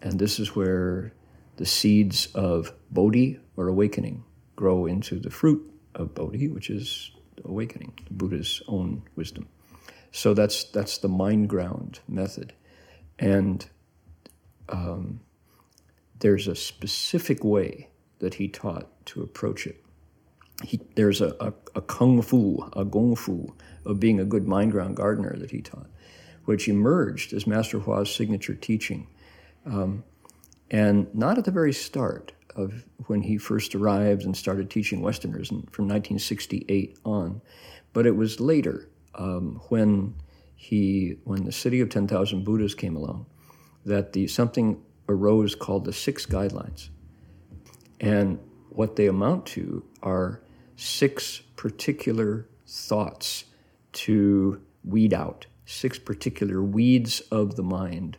And 0.01 0.19
this 0.19 0.39
is 0.39 0.55
where 0.55 1.13
the 1.57 1.65
seeds 1.65 2.27
of 2.33 2.73
Bodhi 2.91 3.39
or 3.55 3.67
awakening 3.67 4.23
grow 4.55 4.85
into 4.85 5.19
the 5.19 5.29
fruit 5.29 5.69
of 5.95 6.13
Bodhi, 6.15 6.47
which 6.47 6.69
is 6.69 7.11
awakening, 7.43 7.93
Buddha's 8.11 8.61
own 8.67 9.03
wisdom. 9.15 9.47
So 10.17 10.33
that's 10.33 10.63
that's 10.63 10.97
the 10.97 11.07
mind 11.07 11.47
ground 11.47 11.99
method, 12.07 12.53
and 13.19 13.63
um, 14.67 15.19
there's 16.17 16.47
a 16.47 16.55
specific 16.55 17.43
way 17.43 17.89
that 18.17 18.33
he 18.33 18.47
taught 18.47 18.87
to 19.05 19.21
approach 19.21 19.67
it. 19.67 19.85
He, 20.63 20.81
there's 20.95 21.21
a, 21.21 21.35
a, 21.39 21.53
a 21.75 21.81
kung 21.81 22.23
fu, 22.23 22.67
a 22.75 22.83
gong 22.83 23.15
fu 23.15 23.53
of 23.85 23.99
being 23.99 24.19
a 24.19 24.25
good 24.25 24.47
mind 24.47 24.71
ground 24.71 24.95
gardener 24.95 25.35
that 25.37 25.51
he 25.51 25.61
taught, 25.61 25.91
which 26.45 26.67
emerged 26.67 27.31
as 27.31 27.45
Master 27.45 27.77
Hua's 27.77 28.09
signature 28.09 28.55
teaching. 28.55 29.05
Um, 29.67 30.03
and 30.71 31.13
not 31.13 31.37
at 31.37 31.45
the 31.45 31.51
very 31.51 31.73
start 31.73 32.31
of 32.55 32.85
when 33.05 33.21
he 33.21 33.37
first 33.37 33.75
arrived 33.75 34.23
and 34.23 34.35
started 34.35 34.71
teaching 34.71 35.01
Westerners 35.01 35.49
from 35.49 35.87
1968 35.87 36.97
on, 37.05 37.39
but 37.93 38.07
it 38.07 38.15
was 38.15 38.39
later 38.39 38.89
um, 39.17 39.61
when 39.69 40.15
he, 40.55 41.17
when 41.23 41.43
the 41.45 41.51
city 41.51 41.81
of 41.81 41.89
10,000 41.89 42.43
Buddhas 42.43 42.75
came 42.75 42.95
along, 42.95 43.25
that 43.85 44.13
the 44.13 44.27
something 44.27 44.81
arose 45.07 45.55
called 45.55 45.85
the 45.85 45.93
Six 45.93 46.25
Guidelines, 46.25 46.89
and 47.99 48.39
what 48.69 48.95
they 48.95 49.07
amount 49.07 49.45
to 49.47 49.83
are 50.03 50.41
six 50.75 51.39
particular 51.55 52.47
thoughts 52.67 53.45
to 53.93 54.61
weed 54.83 55.13
out, 55.13 55.47
six 55.65 55.97
particular 55.97 56.61
weeds 56.61 57.21
of 57.31 57.55
the 57.55 57.63
mind, 57.63 58.17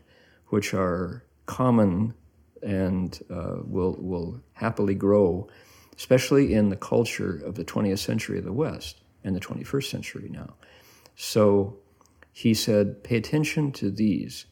which 0.48 0.74
are 0.74 1.24
common 1.46 2.14
and 2.62 3.20
uh, 3.30 3.58
will, 3.62 3.96
will 4.00 4.40
happily 4.54 4.94
grow, 4.94 5.48
especially 5.96 6.54
in 6.54 6.68
the 6.68 6.76
culture 6.76 7.40
of 7.44 7.54
the 7.54 7.64
20th 7.64 7.98
century 7.98 8.38
of 8.38 8.44
the 8.44 8.52
West 8.52 9.02
and 9.22 9.36
the 9.36 9.40
21st 9.40 9.90
century 9.90 10.28
now. 10.30 10.54
So 11.20 11.78
he 12.32 12.54
said, 12.54 13.02
pay 13.02 13.16
attention 13.16 13.72
to 13.72 13.90
these. 13.90 14.46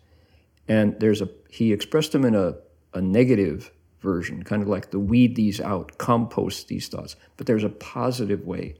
And 0.66 0.99
there's 0.99 1.23
a, 1.23 1.28
he 1.49 1.73
expressed 1.73 2.11
them 2.11 2.25
in 2.25 2.35
a, 2.35 2.54
a 2.92 3.00
negative 3.00 3.70
version, 4.00 4.42
kind 4.42 4.62
of 4.62 4.68
like 4.68 4.90
the 4.90 4.99
weed 4.99 5.37
these 5.37 5.61
out, 5.61 5.96
compost 5.99 6.66
these 6.66 6.88
thoughts. 6.88 7.14
But 7.37 7.46
there's 7.46 7.62
a 7.62 7.68
positive 7.68 8.44
way 8.44 8.75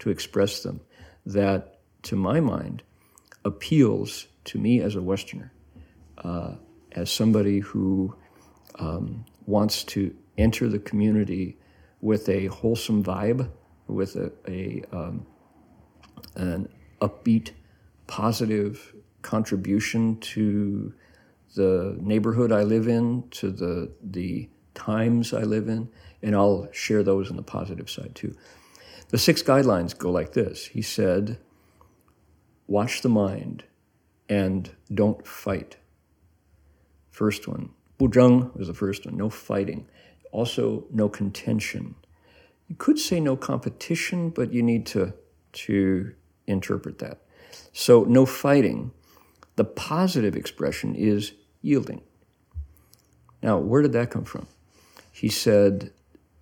to 0.00 0.10
express 0.10 0.62
them 0.62 0.82
that, 1.24 1.80
to 2.02 2.14
my 2.14 2.40
mind, 2.40 2.82
appeals 3.46 4.26
to 4.44 4.58
me 4.58 4.82
as 4.82 4.94
a 4.94 5.00
Westerner, 5.00 5.50
uh, 6.18 6.56
as 6.92 7.10
somebody 7.10 7.60
who 7.60 8.14
um, 8.78 9.24
wants 9.46 9.82
to 9.84 10.14
enter 10.36 10.68
the 10.68 10.78
community 10.78 11.56
with 12.02 12.28
a 12.28 12.48
wholesome 12.48 13.02
vibe, 13.02 13.48
with 13.86 14.16
a, 14.16 14.30
a 14.46 14.82
um, 14.92 15.26
an 16.36 16.68
upbeat, 17.00 17.50
positive 18.06 18.94
contribution 19.22 20.18
to 20.20 20.92
the 21.54 21.96
neighborhood 22.00 22.52
I 22.52 22.62
live 22.62 22.88
in, 22.88 23.24
to 23.32 23.50
the 23.50 23.90
the 24.02 24.48
times 24.74 25.34
I 25.34 25.42
live 25.42 25.68
in, 25.68 25.88
and 26.22 26.34
I'll 26.34 26.68
share 26.72 27.02
those 27.02 27.30
on 27.30 27.36
the 27.36 27.42
positive 27.42 27.90
side 27.90 28.14
too. 28.14 28.34
The 29.08 29.18
six 29.18 29.42
guidelines 29.42 29.96
go 29.96 30.10
like 30.10 30.32
this. 30.32 30.66
He 30.66 30.82
said, 30.82 31.38
"Watch 32.66 33.02
the 33.02 33.08
mind, 33.08 33.64
and 34.28 34.70
don't 34.92 35.26
fight." 35.26 35.76
First 37.10 37.48
one, 37.48 37.70
Buzheng 37.98 38.56
was 38.56 38.68
the 38.68 38.74
first 38.74 39.04
one, 39.04 39.16
no 39.16 39.28
fighting. 39.28 39.86
Also, 40.32 40.84
no 40.90 41.08
contention. 41.08 41.96
You 42.68 42.76
could 42.76 42.98
say 42.98 43.20
no 43.20 43.36
competition, 43.36 44.30
but 44.30 44.52
you 44.52 44.62
need 44.62 44.86
to, 44.86 45.12
to 45.52 46.14
interpret 46.50 46.98
that. 46.98 47.20
So, 47.72 48.04
no 48.04 48.26
fighting. 48.26 48.92
The 49.56 49.64
positive 49.64 50.36
expression 50.36 50.94
is 50.94 51.32
yielding. 51.62 52.02
Now, 53.42 53.58
where 53.58 53.82
did 53.82 53.92
that 53.92 54.10
come 54.10 54.24
from? 54.24 54.46
He 55.12 55.28
said, 55.28 55.92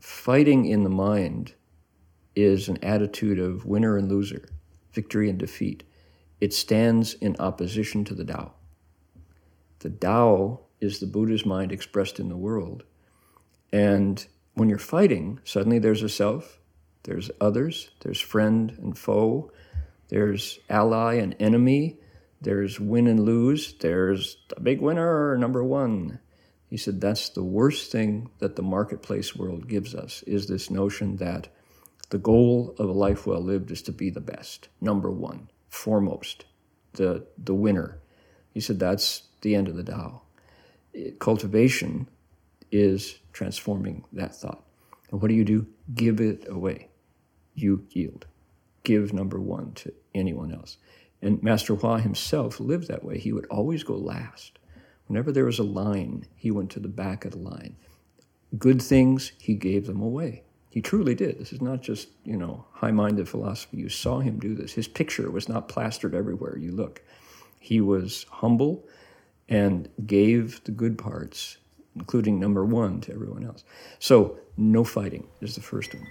fighting 0.01 0.67
in 0.67 0.85
the 0.85 0.91
mind 0.91 1.55
is 2.35 2.69
an 2.69 2.79
attitude 2.83 3.39
of 3.39 3.67
winner 3.67 3.97
and 3.97 4.09
loser, 4.09 4.49
victory 4.93 5.29
and 5.29 5.39
defeat. 5.39 5.83
It 6.41 6.53
stands 6.53 7.15
in 7.15 7.37
opposition 7.39 8.05
to 8.05 8.15
the 8.15 8.25
Tao. 8.25 8.53
The 9.81 9.91
Tao 9.91 10.61
is 10.81 11.01
the 11.01 11.07
Buddha's 11.07 11.45
mind 11.45 11.73
expressed 11.73 12.21
in 12.21 12.29
the 12.29 12.37
world. 12.37 12.85
And 13.73 14.25
when 14.55 14.69
you're 14.69 14.79
fighting, 14.79 15.41
suddenly 15.45 15.79
there's 15.79 16.03
a 16.03 16.09
self, 16.09 16.61
there's 17.05 17.31
others, 17.41 17.91
there's 18.01 18.21
friend 18.21 18.77
and 18.81 18.97
foe, 18.97 19.51
there's 20.09 20.59
ally 20.69 21.15
and 21.15 21.37
enemy, 21.39 21.99
there's 22.41 22.79
win 22.79 23.07
and 23.07 23.21
lose, 23.21 23.75
there's 23.75 24.39
the 24.49 24.61
big 24.61 24.81
winner, 24.81 25.37
number 25.37 25.63
one. 25.65 26.21
He 26.69 26.77
said 26.77 27.01
that's 27.01 27.31
the 27.31 27.43
worst 27.43 27.91
thing 27.91 28.31
that 28.39 28.57
the 28.57 28.63
marketplace 28.63 29.35
world 29.35 29.69
gives 29.69 29.95
us 29.95 30.23
is 30.25 30.47
this 30.47 30.71
notion 30.71 31.17
that 31.17 31.49
the 32.11 32.19
goal 32.19 32.75
of 32.79 32.89
a 32.89 32.93
life 32.93 33.27
well 33.27 33.41
lived 33.41 33.71
is 33.71 33.83
to 33.83 33.93
be 33.93 34.11
the 34.11 34.21
best, 34.21 34.69
number 34.81 35.11
one, 35.11 35.51
foremost, 35.69 36.45
the, 36.93 37.27
the 37.37 37.55
winner. 37.55 37.99
He 38.53 38.61
said 38.61 38.79
that's 38.79 39.23
the 39.41 39.55
end 39.55 39.69
of 39.69 39.77
the 39.77 39.85
Tao 39.85 40.23
cultivation 41.19 42.09
is 42.71 43.19
transforming 43.33 44.05
that 44.13 44.35
thought. 44.35 44.63
And 45.11 45.21
what 45.21 45.29
do 45.29 45.35
you 45.35 45.45
do? 45.45 45.67
Give 45.95 46.21
it 46.21 46.47
away. 46.49 46.89
You 47.55 47.87
yield. 47.91 48.27
Give 48.89 49.13
number 49.13 49.39
one 49.39 49.73
to 49.73 49.93
anyone 50.15 50.51
else. 50.51 50.79
And 51.21 51.43
Master 51.43 51.75
Hua 51.75 51.99
himself 51.99 52.59
lived 52.59 52.89
that 52.89 53.05
way. 53.05 53.19
He 53.19 53.35
would 53.35 53.45
always 53.51 53.85
go 53.85 53.95
last. 53.95 54.59
Whenever 55.09 55.31
there 55.31 55.45
was 55.45 55.59
a 55.59 55.63
line, 55.63 56.25
he 56.37 56.51
went 56.51 56.71
to 56.71 56.81
the 56.81 56.89
back 56.89 57.27
of 57.27 57.33
the 57.33 57.39
line. 57.39 57.77
Good 58.57 58.81
things, 58.81 59.33
he 59.39 59.53
gave 59.53 59.87
them 59.87 60.01
away. 60.01 60.43
He 60.71 60.81
truly 60.81 61.15
did. 61.15 61.39
This 61.39 61.53
is 61.53 61.61
not 61.61 61.83
just, 61.83 62.09
you 62.25 62.39
know, 62.39 62.65
high 62.73 62.91
minded 62.91 63.29
philosophy. 63.29 63.77
You 63.77 63.91
saw 63.91 64.21
him 64.21 64.39
do 64.39 64.55
this. 64.55 64.73
His 64.73 64.89
picture 64.89 65.31
was 65.31 65.51
not 65.51 65.69
plastered 65.69 66.15
everywhere 66.15 66.57
you 66.57 66.73
look. 66.73 67.03
He 67.61 67.83
was 67.83 68.25
humble 68.31 68.89
and 69.51 69.91
gave 70.07 70.65
the 70.65 70.71
good 70.71 70.97
parts, 70.97 71.59
including 71.95 72.41
number 72.41 72.65
one, 72.65 73.03
to 73.03 73.13
everyone 73.13 73.45
else. 73.45 73.65
So, 73.99 74.39
no 74.57 74.83
fighting 74.83 75.29
is 75.43 75.57
the 75.57 75.61
first 75.61 75.93
one. 75.93 76.07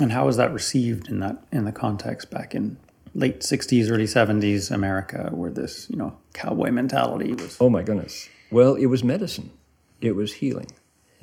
And 0.00 0.12
how 0.12 0.26
was 0.26 0.36
that 0.36 0.52
received 0.52 1.08
in 1.08 1.20
that 1.20 1.42
in 1.52 1.64
the 1.64 1.72
context 1.72 2.30
back 2.30 2.54
in 2.54 2.76
late 3.14 3.40
60s, 3.40 3.90
early 3.90 4.04
70s 4.04 4.70
America 4.70 5.30
where 5.32 5.50
this, 5.50 5.88
you 5.90 5.96
know, 5.96 6.16
cowboy 6.32 6.70
mentality 6.70 7.32
was. 7.34 7.56
Oh 7.60 7.68
my 7.68 7.82
goodness. 7.82 8.28
Well, 8.50 8.74
it 8.74 8.86
was 8.86 9.02
medicine. 9.04 9.50
it 10.00 10.14
was 10.14 10.34
healing. 10.34 10.70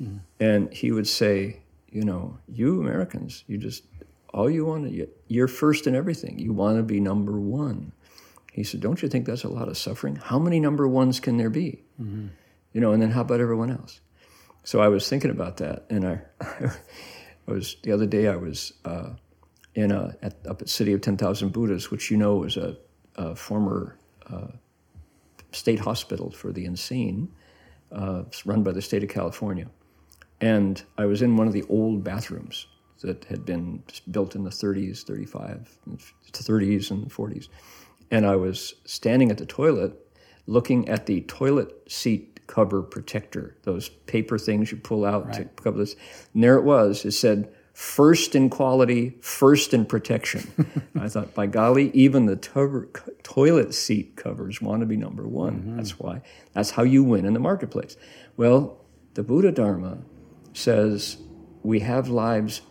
Mm. 0.00 0.20
And 0.38 0.72
he 0.72 0.92
would 0.92 1.08
say, 1.08 1.60
you 1.90 2.02
know, 2.02 2.38
you 2.46 2.80
Americans, 2.80 3.44
you 3.46 3.56
just, 3.56 3.84
all 4.34 4.50
you 4.50 4.66
want 4.66 4.90
to, 4.90 5.08
you're 5.28 5.48
first 5.48 5.86
in 5.86 5.94
everything. 5.94 6.38
You 6.38 6.52
want 6.52 6.76
to 6.76 6.82
be 6.82 7.00
number 7.00 7.40
one. 7.40 7.92
He 8.52 8.64
said, 8.64 8.80
don't 8.80 9.02
you 9.02 9.08
think 9.08 9.26
that's 9.26 9.44
a 9.44 9.48
lot 9.48 9.68
of 9.68 9.78
suffering? 9.78 10.16
How 10.16 10.38
many 10.38 10.60
number 10.60 10.86
ones 10.86 11.20
can 11.20 11.36
there 11.36 11.50
be? 11.50 11.82
Mm-hmm. 12.00 12.28
You 12.72 12.80
know, 12.80 12.92
and 12.92 13.02
then 13.02 13.10
how 13.10 13.22
about 13.22 13.40
everyone 13.40 13.70
else? 13.70 14.00
So 14.64 14.80
I 14.80 14.88
was 14.88 15.08
thinking 15.08 15.30
about 15.30 15.58
that, 15.58 15.86
and 15.88 16.06
I, 16.06 16.20
I 17.48 17.52
was 17.52 17.76
the 17.82 17.92
other 17.92 18.06
day 18.06 18.28
I 18.28 18.36
was 18.36 18.72
uh, 18.84 19.10
in 19.74 19.92
a 19.92 20.16
at, 20.22 20.34
up 20.46 20.62
at 20.62 20.68
City 20.68 20.92
of 20.92 21.00
Ten 21.00 21.16
Thousand 21.16 21.52
Buddhas, 21.52 21.90
which 21.90 22.10
you 22.10 22.16
know 22.16 22.42
is 22.42 22.56
a, 22.56 22.76
a 23.16 23.36
former 23.36 23.98
uh, 24.28 24.48
state 25.52 25.80
hospital 25.80 26.30
for 26.30 26.52
the 26.52 26.64
insane, 26.64 27.28
uh, 27.92 28.24
run 28.44 28.62
by 28.62 28.72
the 28.72 28.82
state 28.82 29.02
of 29.02 29.08
California. 29.08 29.68
And 30.40 30.82
I 30.98 31.06
was 31.06 31.22
in 31.22 31.36
one 31.36 31.46
of 31.46 31.52
the 31.52 31.64
old 31.68 32.04
bathrooms 32.04 32.66
that 33.00 33.24
had 33.24 33.44
been 33.44 33.82
built 34.10 34.34
in 34.34 34.44
the 34.44 34.50
30s, 34.50 35.02
35, 35.02 35.78
30s, 36.32 36.90
and 36.90 37.10
40s. 37.10 37.48
And 38.10 38.26
I 38.26 38.36
was 38.36 38.74
standing 38.84 39.30
at 39.30 39.38
the 39.38 39.46
toilet 39.46 39.94
looking 40.46 40.88
at 40.88 41.06
the 41.06 41.22
toilet 41.22 41.90
seat 41.90 42.35
cover 42.46 42.82
protector, 42.82 43.56
those 43.62 43.88
paper 43.88 44.38
things 44.38 44.70
you 44.70 44.78
pull 44.78 45.04
out 45.04 45.32
to 45.34 45.44
cover 45.44 45.78
this. 45.78 45.96
And 46.34 46.42
there 46.42 46.56
it 46.56 46.64
was. 46.64 47.04
It 47.04 47.12
said, 47.12 47.52
first 47.72 48.34
in 48.34 48.48
quality, 48.48 49.16
first 49.20 49.74
in 49.74 49.84
protection. 49.84 50.82
I 50.98 51.08
thought, 51.08 51.34
by 51.34 51.46
golly, 51.46 51.90
even 51.90 52.26
the 52.26 52.36
to- 52.36 52.88
toilet 53.22 53.74
seat 53.74 54.16
covers 54.16 54.62
want 54.62 54.80
to 54.80 54.86
be 54.86 54.96
number 54.96 55.26
one. 55.26 55.60
Mm-hmm. 55.60 55.76
That's 55.76 55.98
why. 55.98 56.22
That's 56.54 56.70
how 56.70 56.84
you 56.84 57.04
win 57.04 57.26
in 57.26 57.34
the 57.34 57.40
marketplace. 57.40 57.96
Well, 58.36 58.78
the 59.14 59.22
Buddha 59.22 59.52
Dharma 59.52 59.98
says 60.52 61.18
we 61.62 61.80
have 61.80 62.08
lives 62.08 62.62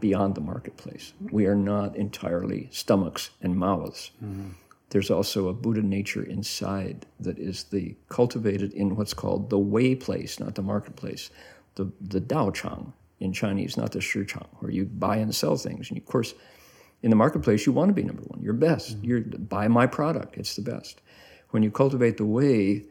beyond 0.00 0.34
the 0.34 0.40
marketplace. 0.40 1.12
We 1.30 1.46
are 1.46 1.54
not 1.54 1.96
entirely 1.96 2.68
stomachs 2.72 3.30
and 3.40 3.56
mouths. 3.56 4.10
Mm-hmm. 4.22 4.50
There's 4.92 5.10
also 5.10 5.48
a 5.48 5.54
Buddha 5.54 5.80
nature 5.80 6.22
inside 6.22 7.06
that 7.18 7.38
is 7.38 7.64
the 7.64 7.96
cultivated 8.10 8.74
in 8.74 8.94
what's 8.94 9.14
called 9.14 9.48
the 9.48 9.58
way 9.58 9.94
place, 9.94 10.38
not 10.38 10.54
the 10.54 10.60
marketplace, 10.60 11.30
the 11.76 11.90
the 12.02 12.20
Dao 12.20 12.52
Chang 12.52 12.92
in 13.18 13.32
Chinese, 13.32 13.78
not 13.78 13.92
the 13.92 14.02
Shi 14.02 14.26
Chang, 14.26 14.48
where 14.58 14.70
you 14.70 14.84
buy 14.84 15.16
and 15.16 15.34
sell 15.34 15.56
things. 15.56 15.88
And 15.88 15.96
of 15.96 16.04
course, 16.04 16.34
in 17.02 17.08
the 17.08 17.16
marketplace, 17.16 17.64
you 17.64 17.72
want 17.72 17.88
to 17.88 17.94
be 17.94 18.02
number 18.02 18.20
one. 18.24 18.42
You're 18.42 18.52
best. 18.52 18.98
Mm-hmm. 18.98 19.04
You're 19.06 19.20
buy 19.20 19.66
my 19.66 19.86
product. 19.86 20.36
It's 20.36 20.56
the 20.56 20.62
best. 20.62 21.00
When 21.52 21.62
you 21.62 21.70
cultivate 21.70 22.18
the 22.18 22.26
way, 22.26 22.84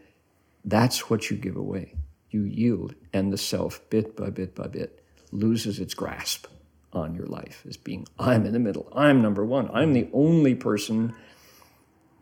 that's 0.66 1.08
what 1.08 1.30
you 1.30 1.38
give 1.38 1.56
away. 1.56 1.94
You 2.32 2.46
yield, 2.46 2.96
and 3.14 3.32
the 3.32 3.38
self, 3.38 3.80
bit 3.92 4.16
by 4.16 4.32
bit 4.32 4.56
by 4.56 4.66
bit, 4.68 5.04
loses 5.32 5.80
its 5.80 5.94
grasp 5.94 6.48
on 6.94 7.14
your 7.14 7.28
life 7.28 7.64
as 7.70 7.78
being, 7.78 8.08
I'm 8.18 8.46
in 8.48 8.54
the 8.54 8.60
middle. 8.60 8.92
I'm 8.96 9.22
number 9.22 9.46
one. 9.46 9.70
I'm 9.72 9.94
mm-hmm. 9.94 9.94
the 9.94 10.10
only 10.14 10.56
person, 10.56 11.14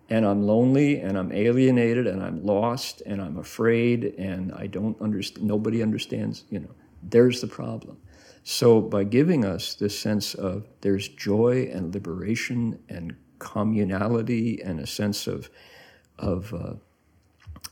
and 0.09 0.25
I'm 0.25 0.41
lonely, 0.41 0.99
and 0.99 1.17
I'm 1.17 1.31
alienated, 1.31 2.07
and 2.07 2.23
I'm 2.23 2.43
lost, 2.43 3.01
and 3.05 3.21
I'm 3.21 3.37
afraid, 3.37 4.15
and 4.17 4.51
I 4.53 4.65
don't 4.67 4.99
understand. 5.01 5.47
Nobody 5.47 5.83
understands. 5.83 6.45
You 6.49 6.61
know, 6.61 6.71
there's 7.03 7.41
the 7.41 7.47
problem. 7.47 7.97
So, 8.43 8.81
by 8.81 9.03
giving 9.03 9.45
us 9.45 9.75
this 9.75 9.97
sense 9.97 10.33
of 10.33 10.67
there's 10.81 11.07
joy 11.07 11.69
and 11.71 11.93
liberation 11.93 12.79
and 12.89 13.15
communality 13.37 14.59
and 14.67 14.79
a 14.79 14.87
sense 14.87 15.27
of, 15.27 15.49
of 16.17 16.53
uh, 16.53 16.73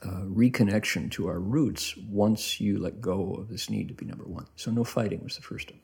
uh, 0.03 0.21
reconnection 0.25 1.09
to 1.11 1.27
our 1.27 1.39
roots 1.39 1.97
once 2.09 2.61
you 2.61 2.77
let 2.77 3.01
go 3.01 3.33
of 3.33 3.49
this 3.49 3.69
need 3.69 3.87
to 3.87 3.95
be 3.95 4.05
number 4.05 4.25
one. 4.25 4.45
So, 4.55 4.69
no 4.69 4.83
fighting 4.83 5.23
was 5.23 5.35
the 5.35 5.41
first 5.41 5.71
one. 5.71 5.79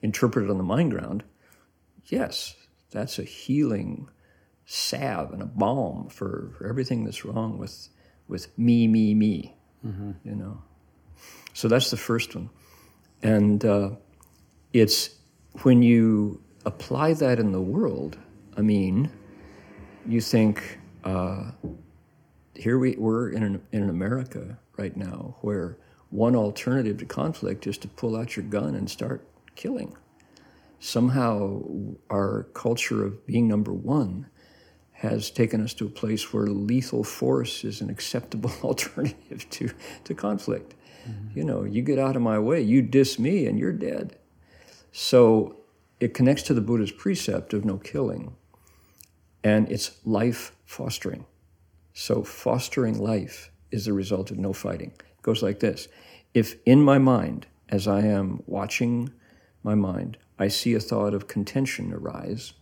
Interpreted 0.00 0.50
on 0.50 0.58
the 0.58 0.64
mind 0.64 0.90
ground, 0.90 1.22
yes, 2.06 2.56
that's 2.90 3.20
a 3.20 3.24
healing 3.24 4.08
salve 4.66 5.32
and 5.32 5.42
a 5.42 5.46
balm 5.46 6.08
for, 6.08 6.52
for 6.56 6.66
everything 6.68 7.04
that's 7.04 7.24
wrong 7.24 7.58
with, 7.58 7.88
with 8.28 8.56
me, 8.58 8.86
me, 8.88 9.14
me, 9.14 9.56
you 10.24 10.34
know. 10.34 10.62
So, 11.54 11.68
that's 11.68 11.90
the 11.90 11.96
first 11.96 12.34
one. 12.34 12.50
And 13.22 13.64
uh, 13.64 13.90
it's 14.72 15.10
when 15.62 15.82
you 15.82 16.42
apply 16.64 17.14
that 17.14 17.38
in 17.38 17.52
the 17.52 17.60
world, 17.60 18.16
I 18.56 18.62
mean, 18.62 19.10
you 20.06 20.20
think, 20.20 20.78
uh, 21.04 21.52
here 22.54 22.78
we, 22.78 22.96
we're 22.96 23.30
in, 23.30 23.42
an, 23.42 23.62
in 23.72 23.88
America 23.88 24.58
right 24.76 24.96
now 24.96 25.36
where 25.42 25.78
one 26.10 26.36
alternative 26.36 26.98
to 26.98 27.06
conflict 27.06 27.66
is 27.66 27.78
to 27.78 27.88
pull 27.88 28.16
out 28.16 28.36
your 28.36 28.44
gun 28.44 28.74
and 28.74 28.90
start 28.90 29.26
killing. 29.54 29.96
Somehow, 30.78 31.62
our 32.10 32.44
culture 32.54 33.04
of 33.04 33.24
being 33.26 33.46
number 33.46 33.72
one 33.72 34.26
has 35.02 35.32
taken 35.32 35.60
us 35.60 35.74
to 35.74 35.84
a 35.84 35.90
place 35.90 36.32
where 36.32 36.46
lethal 36.46 37.02
force 37.02 37.64
is 37.64 37.80
an 37.80 37.90
acceptable 37.90 38.52
alternative 38.62 39.44
to, 39.50 39.68
to 40.04 40.14
conflict. 40.14 40.76
Mm-hmm. 41.04 41.38
You 41.38 41.44
know, 41.44 41.64
you 41.64 41.82
get 41.82 41.98
out 41.98 42.14
of 42.14 42.22
my 42.22 42.38
way, 42.38 42.62
you 42.62 42.82
diss 42.82 43.18
me, 43.18 43.46
and 43.46 43.58
you're 43.58 43.72
dead. 43.72 44.16
So 44.92 45.56
it 45.98 46.14
connects 46.14 46.44
to 46.44 46.54
the 46.54 46.60
Buddha's 46.60 46.92
precept 46.92 47.52
of 47.52 47.64
no 47.64 47.78
killing, 47.78 48.36
and 49.42 49.68
it's 49.72 49.90
life 50.04 50.54
fostering. 50.64 51.26
So 51.92 52.22
fostering 52.22 52.96
life 52.96 53.50
is 53.72 53.86
the 53.86 53.92
result 53.92 54.30
of 54.30 54.38
no 54.38 54.52
fighting. 54.52 54.92
It 55.00 55.22
goes 55.22 55.42
like 55.42 55.58
this 55.58 55.88
If 56.32 56.54
in 56.64 56.80
my 56.80 56.98
mind, 56.98 57.48
as 57.68 57.88
I 57.88 58.02
am 58.02 58.44
watching 58.46 59.12
my 59.64 59.74
mind, 59.74 60.16
I 60.38 60.46
see 60.46 60.74
a 60.74 60.80
thought 60.80 61.12
of 61.12 61.26
contention 61.26 61.92
arise, 61.92 62.52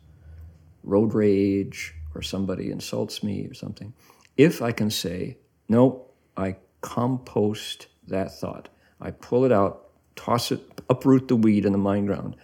road 0.82 1.12
rage, 1.12 1.96
or 2.14 2.22
somebody 2.22 2.70
insults 2.70 3.22
me 3.22 3.46
or 3.46 3.54
something, 3.54 3.92
if 4.36 4.62
I 4.62 4.72
can 4.72 4.90
say, 4.90 5.38
no, 5.68 6.06
I 6.36 6.56
compost 6.80 7.88
that 8.06 8.32
thought, 8.32 8.68
I 9.00 9.10
pull 9.10 9.44
it 9.44 9.52
out, 9.52 9.90
toss 10.16 10.50
it, 10.52 10.80
uproot 10.88 11.28
the 11.28 11.36
weed 11.36 11.64
in 11.64 11.72
the 11.72 11.78
mind 11.78 12.06
ground, 12.06 12.36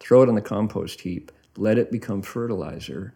throw 0.00 0.22
it 0.22 0.28
on 0.28 0.34
the 0.34 0.40
compost 0.40 1.00
heap, 1.00 1.32
let 1.56 1.78
it 1.78 1.90
become 1.90 2.22
fertilizer, 2.22 3.14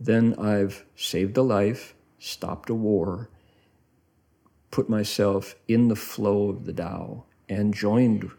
then 0.00 0.34
I've 0.38 0.84
saved 0.96 1.36
a 1.36 1.42
life, 1.42 1.94
stopped 2.18 2.70
a 2.70 2.74
war, 2.74 3.30
put 4.70 4.88
myself 4.88 5.54
in 5.68 5.88
the 5.88 5.96
flow 5.96 6.48
of 6.48 6.64
the 6.64 6.72
Tao, 6.72 7.24
and 7.48 7.74
joined 7.74 8.30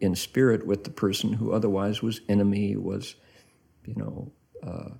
in 0.00 0.14
spirit 0.14 0.66
with 0.66 0.84
the 0.84 0.90
person 0.90 1.34
who 1.34 1.52
otherwise 1.52 2.02
was 2.02 2.20
enemy, 2.28 2.76
was, 2.76 3.14
you 3.84 3.94
know, 3.94 4.32
uh, 4.62 4.90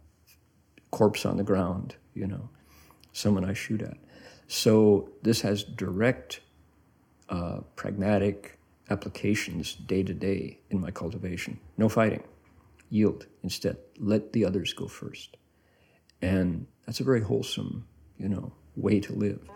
corpse 0.90 1.26
on 1.26 1.36
the 1.36 1.42
ground, 1.42 1.96
you 2.14 2.26
know, 2.26 2.48
someone 3.12 3.44
I 3.44 3.54
shoot 3.54 3.82
at. 3.82 3.96
So 4.48 5.10
this 5.22 5.40
has 5.40 5.64
direct, 5.64 6.40
uh, 7.28 7.60
pragmatic 7.74 8.58
applications 8.90 9.74
day 9.74 10.02
to 10.02 10.14
day 10.14 10.60
in 10.70 10.80
my 10.80 10.90
cultivation. 10.90 11.58
No 11.76 11.88
fighting, 11.88 12.22
yield 12.90 13.26
instead. 13.42 13.78
Let 13.98 14.32
the 14.32 14.44
others 14.44 14.72
go 14.72 14.86
first, 14.86 15.36
and 16.22 16.66
that's 16.84 17.00
a 17.00 17.04
very 17.04 17.22
wholesome, 17.22 17.86
you 18.18 18.28
know, 18.28 18.52
way 18.76 19.00
to 19.00 19.12
live. 19.12 19.48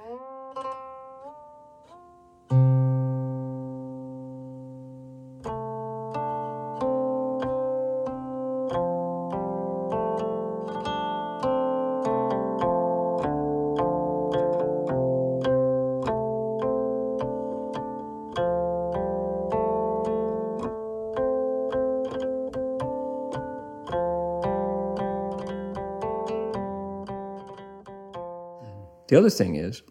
The 29.11 29.19
other 29.19 29.29
thing 29.29 29.57
is, 29.57 29.83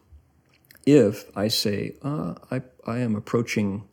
if 0.85 1.25
I 1.35 1.49
say, 1.49 1.97
uh, 2.01 2.35
I, 2.51 2.61
I 2.87 2.99
am 2.99 3.17
approaching 3.17 3.83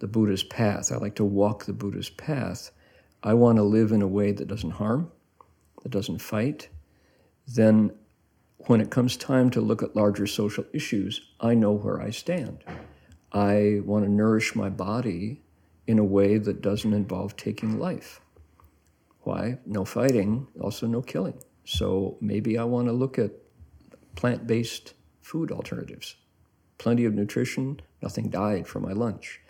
the 0.00 0.08
Buddha's 0.08 0.42
path, 0.42 0.90
I 0.90 0.96
like 0.96 1.14
to 1.14 1.24
walk 1.24 1.66
the 1.66 1.72
Buddha's 1.72 2.10
path, 2.10 2.72
I 3.22 3.34
want 3.34 3.58
to 3.58 3.62
live 3.62 3.92
in 3.92 4.02
a 4.02 4.08
way 4.08 4.32
that 4.32 4.48
doesn't 4.48 4.72
harm, 4.72 5.12
that 5.84 5.90
doesn't 5.90 6.18
fight, 6.18 6.70
then 7.46 7.92
when 8.66 8.80
it 8.80 8.90
comes 8.90 9.16
time 9.16 9.48
to 9.50 9.60
look 9.60 9.80
at 9.80 9.94
larger 9.94 10.26
social 10.26 10.64
issues, 10.72 11.20
I 11.40 11.54
know 11.54 11.70
where 11.70 12.02
I 12.02 12.10
stand. 12.10 12.64
I 13.30 13.82
want 13.84 14.06
to 14.06 14.10
nourish 14.10 14.56
my 14.56 14.70
body 14.70 15.40
in 15.86 16.00
a 16.00 16.04
way 16.04 16.36
that 16.36 16.62
doesn't 16.62 16.92
involve 16.92 17.36
taking 17.36 17.78
life. 17.78 18.20
Why? 19.20 19.58
No 19.64 19.84
fighting, 19.84 20.48
also 20.60 20.88
no 20.88 21.00
killing. 21.00 21.38
So 21.64 22.18
maybe 22.20 22.58
I 22.58 22.64
want 22.64 22.88
to 22.88 22.92
look 22.92 23.20
at 23.20 23.30
plant 24.18 24.48
based 24.48 24.94
food 25.22 25.52
alternatives. 25.52 26.16
plenty 26.76 27.04
of 27.04 27.14
nutrition, 27.14 27.80
nothing 28.02 28.30
died 28.30 28.66
for 28.66 28.80
my 28.80 28.92
lunch, 28.92 29.40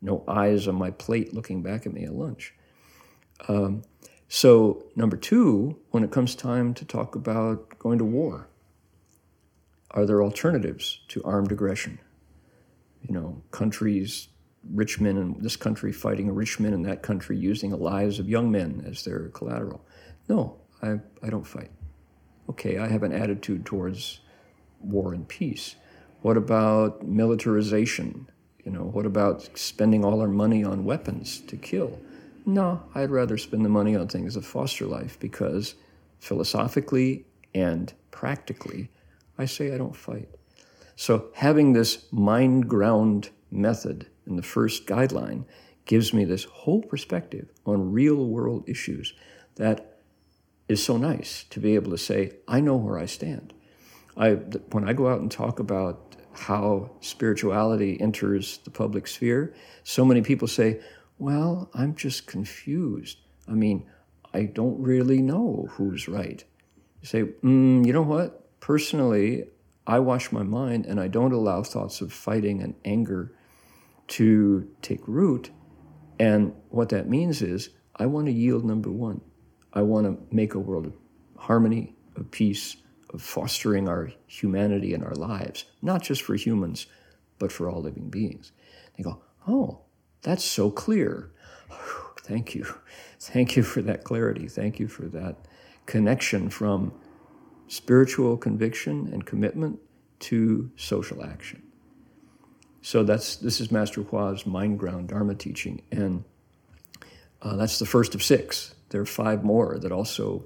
no 0.00 0.24
eyes 0.26 0.66
on 0.66 0.74
my 0.74 0.90
plate 0.90 1.32
looking 1.32 1.62
back 1.62 1.86
at 1.86 1.92
me 1.92 2.04
at 2.04 2.12
lunch. 2.12 2.54
Um, 3.48 3.82
so, 4.28 4.84
number 4.96 5.16
two, 5.16 5.78
when 5.90 6.02
it 6.02 6.10
comes 6.10 6.34
time 6.34 6.74
to 6.74 6.84
talk 6.84 7.14
about 7.14 7.78
going 7.78 7.98
to 7.98 8.04
war, 8.04 8.48
are 9.92 10.04
there 10.06 10.22
alternatives 10.22 11.00
to 11.08 11.22
armed 11.22 11.52
aggression? 11.52 11.98
You 13.02 13.14
know, 13.14 13.42
countries, 13.52 14.28
rich 14.72 15.00
men 15.00 15.16
in 15.16 15.36
this 15.40 15.56
country 15.56 15.92
fighting 15.92 16.34
rich 16.34 16.58
men 16.58 16.72
in 16.72 16.82
that 16.82 17.02
country 17.02 17.36
using 17.36 17.70
the 17.70 17.76
lives 17.76 18.18
of 18.18 18.28
young 18.28 18.50
men 18.50 18.84
as 18.84 19.04
their 19.04 19.28
collateral. 19.28 19.86
No, 20.28 20.58
I, 20.82 20.98
I 21.22 21.30
don't 21.30 21.46
fight. 21.46 21.70
Okay, 22.48 22.78
I 22.78 22.88
have 22.88 23.02
an 23.02 23.12
attitude 23.12 23.66
towards 23.66 24.20
war 24.80 25.12
and 25.12 25.26
peace. 25.26 25.76
What 26.22 26.36
about 26.36 27.06
militarization? 27.06 28.28
You 28.64 28.72
know, 28.72 28.84
what 28.84 29.06
about 29.06 29.48
spending 29.58 30.04
all 30.04 30.20
our 30.20 30.28
money 30.28 30.64
on 30.64 30.84
weapons 30.84 31.40
to 31.40 31.56
kill? 31.56 31.98
No, 32.44 32.82
I'd 32.94 33.10
rather 33.10 33.36
spend 33.36 33.64
the 33.64 33.68
money 33.68 33.96
on 33.96 34.08
things 34.08 34.34
that 34.34 34.44
foster 34.44 34.86
life 34.86 35.18
because 35.18 35.74
philosophically 36.20 37.26
and 37.54 37.92
practically, 38.10 38.90
I 39.38 39.46
say 39.46 39.74
I 39.74 39.78
don't 39.78 39.96
fight. 39.96 40.28
So 40.94 41.26
having 41.34 41.72
this 41.72 42.06
mind 42.12 42.68
ground 42.68 43.30
method 43.50 44.06
in 44.26 44.36
the 44.36 44.42
first 44.42 44.86
guideline 44.86 45.44
gives 45.84 46.12
me 46.12 46.24
this 46.24 46.44
whole 46.44 46.82
perspective 46.82 47.50
on 47.64 47.92
real 47.92 48.26
world 48.26 48.68
issues 48.68 49.12
that 49.56 49.95
is 50.68 50.82
so 50.82 50.96
nice 50.96 51.44
to 51.50 51.60
be 51.60 51.74
able 51.74 51.90
to 51.90 51.98
say, 51.98 52.32
I 52.48 52.60
know 52.60 52.76
where 52.76 52.98
I 52.98 53.06
stand. 53.06 53.54
I, 54.16 54.30
when 54.72 54.88
I 54.88 54.92
go 54.92 55.08
out 55.08 55.20
and 55.20 55.30
talk 55.30 55.58
about 55.58 56.16
how 56.32 56.90
spirituality 57.00 58.00
enters 58.00 58.58
the 58.58 58.70
public 58.70 59.06
sphere, 59.06 59.54
so 59.84 60.04
many 60.04 60.22
people 60.22 60.48
say, 60.48 60.80
Well, 61.18 61.70
I'm 61.74 61.94
just 61.94 62.26
confused. 62.26 63.18
I 63.48 63.52
mean, 63.52 63.86
I 64.34 64.44
don't 64.44 64.80
really 64.80 65.22
know 65.22 65.68
who's 65.72 66.08
right. 66.08 66.42
You 67.00 67.06
say, 67.06 67.22
mm, 67.22 67.86
You 67.86 67.92
know 67.92 68.02
what? 68.02 68.60
Personally, 68.60 69.44
I 69.86 70.00
wash 70.00 70.32
my 70.32 70.42
mind 70.42 70.86
and 70.86 70.98
I 70.98 71.08
don't 71.08 71.32
allow 71.32 71.62
thoughts 71.62 72.00
of 72.00 72.12
fighting 72.12 72.60
and 72.60 72.74
anger 72.84 73.32
to 74.08 74.68
take 74.82 75.06
root. 75.06 75.50
And 76.18 76.54
what 76.70 76.88
that 76.88 77.08
means 77.08 77.42
is, 77.42 77.70
I 77.94 78.06
want 78.06 78.26
to 78.26 78.32
yield 78.32 78.64
number 78.64 78.90
one. 78.90 79.20
I 79.76 79.82
want 79.82 80.06
to 80.06 80.34
make 80.34 80.54
a 80.54 80.58
world 80.58 80.86
of 80.86 80.94
harmony, 81.36 81.94
of 82.16 82.30
peace, 82.30 82.76
of 83.10 83.20
fostering 83.20 83.88
our 83.88 84.10
humanity 84.26 84.94
and 84.94 85.04
our 85.04 85.14
lives, 85.14 85.66
not 85.82 86.02
just 86.02 86.22
for 86.22 86.34
humans, 86.34 86.86
but 87.38 87.52
for 87.52 87.68
all 87.68 87.82
living 87.82 88.08
beings. 88.08 88.52
They 88.96 89.04
go, 89.04 89.22
oh, 89.46 89.80
that's 90.22 90.44
so 90.44 90.70
clear. 90.70 91.30
Thank 92.22 92.54
you. 92.54 92.66
Thank 93.20 93.54
you 93.54 93.62
for 93.62 93.82
that 93.82 94.02
clarity. 94.02 94.48
Thank 94.48 94.80
you 94.80 94.88
for 94.88 95.02
that 95.08 95.36
connection 95.84 96.48
from 96.48 96.92
spiritual 97.68 98.38
conviction 98.38 99.10
and 99.12 99.26
commitment 99.26 99.78
to 100.20 100.70
social 100.76 101.22
action. 101.22 101.62
So 102.80 103.02
that's 103.02 103.36
this 103.36 103.60
is 103.60 103.70
Master 103.70 104.02
Hua's 104.02 104.46
mind 104.46 104.78
ground 104.78 105.08
Dharma 105.08 105.34
teaching, 105.34 105.82
and 105.90 106.24
uh, 107.42 107.56
that's 107.56 107.78
the 107.78 107.86
first 107.86 108.14
of 108.14 108.22
six. 108.22 108.74
There 108.90 109.00
are 109.00 109.06
five 109.06 109.42
more 109.42 109.78
that 109.78 109.90
also, 109.90 110.44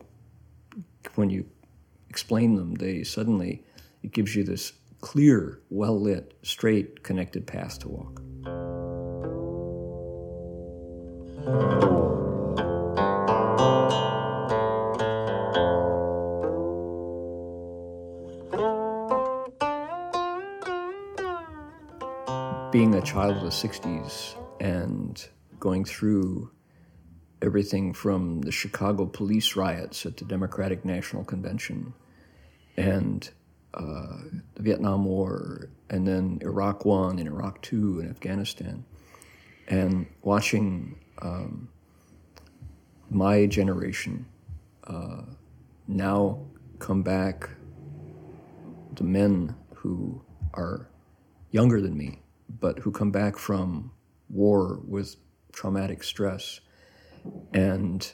when 1.14 1.28
you 1.28 1.46
explain 2.08 2.54
them, 2.54 2.74
they 2.74 3.04
suddenly 3.04 3.62
it 4.02 4.12
gives 4.12 4.34
you 4.34 4.44
this 4.44 4.72
clear, 5.00 5.60
well 5.68 5.98
lit, 6.00 6.34
straight, 6.42 7.02
connected 7.02 7.46
path 7.46 7.78
to 7.80 7.88
walk. 7.88 8.22
Being 22.72 22.94
a 22.94 23.02
child 23.02 23.36
of 23.36 23.42
the 23.42 23.48
60s 23.48 24.34
and 24.60 25.28
going 25.58 25.84
through 25.84 26.52
everything 27.42 27.92
from 27.92 28.42
the 28.42 28.52
Chicago 28.52 29.06
police 29.06 29.56
riots 29.56 30.04
at 30.04 30.16
the 30.16 30.24
Democratic 30.24 30.84
National 30.84 31.24
Convention 31.24 31.94
and 32.76 33.30
uh, 33.74 34.18
the 34.54 34.62
Vietnam 34.62 35.04
War, 35.04 35.70
and 35.88 36.06
then 36.06 36.38
Iraq 36.42 36.84
One 36.84 37.18
and 37.18 37.28
Iraq 37.28 37.62
Two 37.62 38.00
and 38.00 38.10
Afghanistan, 38.10 38.84
and 39.68 40.06
watching 40.22 40.98
um, 41.22 41.68
my 43.10 43.46
generation 43.46 44.26
uh, 44.84 45.22
now 45.86 46.40
come 46.78 47.02
back, 47.02 47.48
the 48.94 49.04
men 49.04 49.54
who 49.74 50.20
are 50.54 50.88
younger 51.50 51.80
than 51.80 51.96
me, 51.96 52.20
but 52.60 52.78
who 52.80 52.90
come 52.90 53.10
back 53.10 53.36
from 53.36 53.92
war 54.28 54.80
with 54.86 55.16
traumatic 55.52 56.02
stress 56.02 56.60
and 57.52 58.12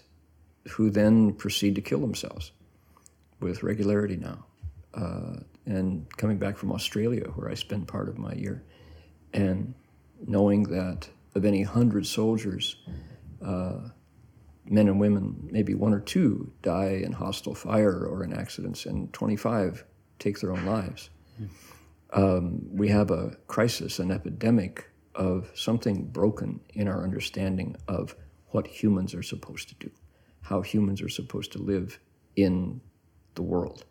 who 0.71 0.91
then 0.91 1.33
proceed 1.35 1.75
to 1.75 1.81
kill 1.81 2.01
themselves 2.01 2.53
with 3.41 3.63
regularity 3.63 4.17
now. 4.17 4.45
Uh, 4.95 5.41
and 5.67 6.07
coming 6.17 6.39
back 6.39 6.57
from 6.57 6.73
Australia, 6.73 7.25
where 7.35 7.51
I 7.51 7.55
spend 7.55 7.89
part 7.89 8.09
of 8.09 8.19
my 8.19 8.33
year, 8.33 8.65
and 9.33 9.75
knowing 10.27 10.65
that 10.65 11.09
of 11.35 11.45
any 11.45 11.63
hundred 11.63 12.07
soldiers, 12.07 12.77
uh, 13.45 13.89
men 14.65 14.89
and 14.89 14.99
women, 14.99 15.49
maybe 15.51 15.75
one 15.75 15.93
or 15.93 16.01
two 16.01 16.53
die 16.63 17.03
in 17.05 17.13
hostile 17.13 17.55
fire 17.55 18.07
or 18.07 18.25
in 18.25 18.33
accidents, 18.33 18.87
and 18.87 19.13
25 19.13 19.85
take 20.19 20.41
their 20.41 20.53
own 20.53 20.65
lives. 20.65 21.11
Um, 22.13 22.63
we 22.71 22.89
have 22.89 23.11
a 23.11 23.37
crisis, 23.47 23.99
an 23.99 24.11
epidemic 24.11 24.89
of 25.15 25.51
something 25.55 26.05
broken 26.07 26.61
in 26.71 26.89
our 26.89 27.03
understanding 27.03 27.77
of 27.89 28.15
what 28.51 28.67
humans 28.67 29.15
are 29.15 29.23
supposed 29.23 29.69
to 29.69 29.75
do, 29.77 29.91
how 30.43 30.61
humans 30.61 31.03
are 31.03 31.09
supposed 31.09 31.53
to 31.53 31.59
live 31.59 31.99
in 32.37 32.81
the 33.35 33.43
world. 33.43 33.85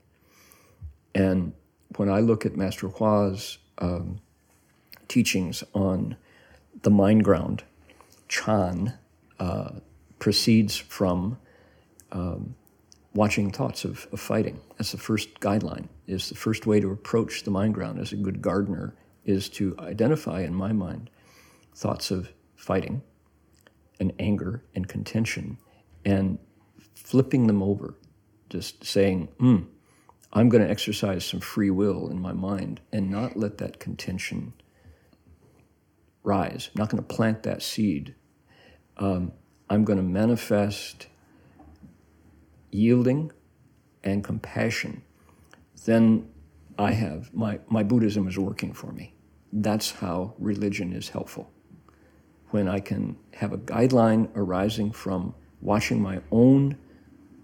And 1.14 1.54
when 1.98 2.10
I 2.10 2.20
look 2.20 2.46
at 2.46 2.56
Master 2.56 2.88
Hua's 2.88 3.58
um, 3.78 4.20
teachings 5.08 5.64
on 5.74 6.18
the 6.82 6.90
mind 6.90 7.24
ground, 7.24 7.64
Chan 8.28 8.94
uh, 9.40 9.72
proceeds 10.20 10.76
from 10.76 11.38
um, 12.12 12.56
watching 13.14 13.52
thoughts 13.52 13.86
of, 13.86 14.08
of 14.12 14.20
fighting. 14.20 14.60
That's 14.78 14.92
the 14.92 14.98
first 14.98 15.40
guideline, 15.40 15.88
is 16.08 16.30
the 16.30 16.36
first 16.36 16.66
way 16.66 16.80
to 16.80 16.92
approach 16.92 17.44
the 17.44 17.52
mind 17.52 17.74
ground 17.74 18.00
as 18.00 18.12
a 18.12 18.18
good 18.18 18.42
gardener 18.42 18.94
is 19.24 19.50
to 19.50 19.76
identify 19.80 20.42
in 20.42 20.54
my 20.54 20.72
mind 20.72 21.10
thoughts 21.74 22.12
of 22.12 22.30
fighting 22.56 23.02
and 24.00 24.14
anger 24.20 24.64
and 24.74 24.88
contention 24.88 25.58
and 26.04 26.38
flipping 26.94 27.48
them 27.48 27.62
over, 27.62 27.96
just 28.50 28.84
saying, 28.84 29.30
hmm, 29.40 29.64
I'm 30.34 30.50
going 30.50 30.64
to 30.64 30.70
exercise 30.70 31.26
some 31.26 31.40
free 31.40 31.70
will 31.70 32.10
in 32.10 32.22
my 32.22 32.34
mind 32.34 32.82
and 32.92 33.10
not 33.10 33.38
let 33.38 33.58
that 33.60 33.80
contention 33.80 34.54
rise. 36.24 36.70
I'm 36.74 36.80
not 36.80 36.90
going 36.90 37.04
to 37.04 37.16
plant 37.16 37.44
that 37.44 37.62
seed. 37.62 38.16
Um, 38.98 39.32
I'm 39.70 39.84
going 39.84 39.98
to 39.98 40.04
manifest 40.04 41.08
yielding 42.72 43.32
and 44.04 44.24
compassion. 44.24 45.04
Then 45.86 46.28
I 46.78 46.92
have 46.92 47.34
my, 47.34 47.60
my 47.70 47.84
Buddhism 47.84 48.28
is 48.28 48.38
working 48.38 48.74
for 48.74 48.92
me. 48.92 49.16
That's 49.54 49.92
how 49.92 50.34
religion 50.38 50.92
is 50.92 51.10
helpful 51.10 51.50
when 52.56 52.70
I 52.70 52.80
can 52.80 53.18
have 53.34 53.52
a 53.52 53.58
guideline 53.58 54.30
arising 54.34 54.94
from 54.94 55.36
watching 55.60 56.02
my 56.02 56.22
own 56.32 56.78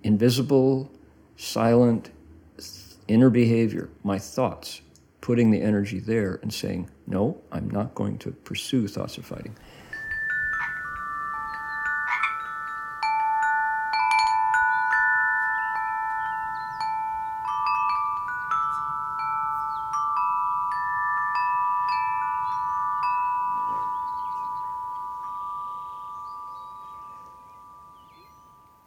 invisible, 0.03 0.89
silent 1.35 2.11
inner 3.09 3.29
behavior, 3.29 3.89
my 4.03 4.17
thoughts, 4.17 4.79
putting 5.19 5.51
the 5.51 5.61
energy 5.61 5.99
there 5.99 6.39
and 6.41 6.53
saying, 6.53 6.89
no, 7.07 7.41
I'm 7.51 7.69
not 7.69 7.93
going 7.93 8.19
to 8.19 8.31
pursue 8.31 8.87
thoughts 8.87 9.17
of 9.17 9.25
fighting. 9.25 9.57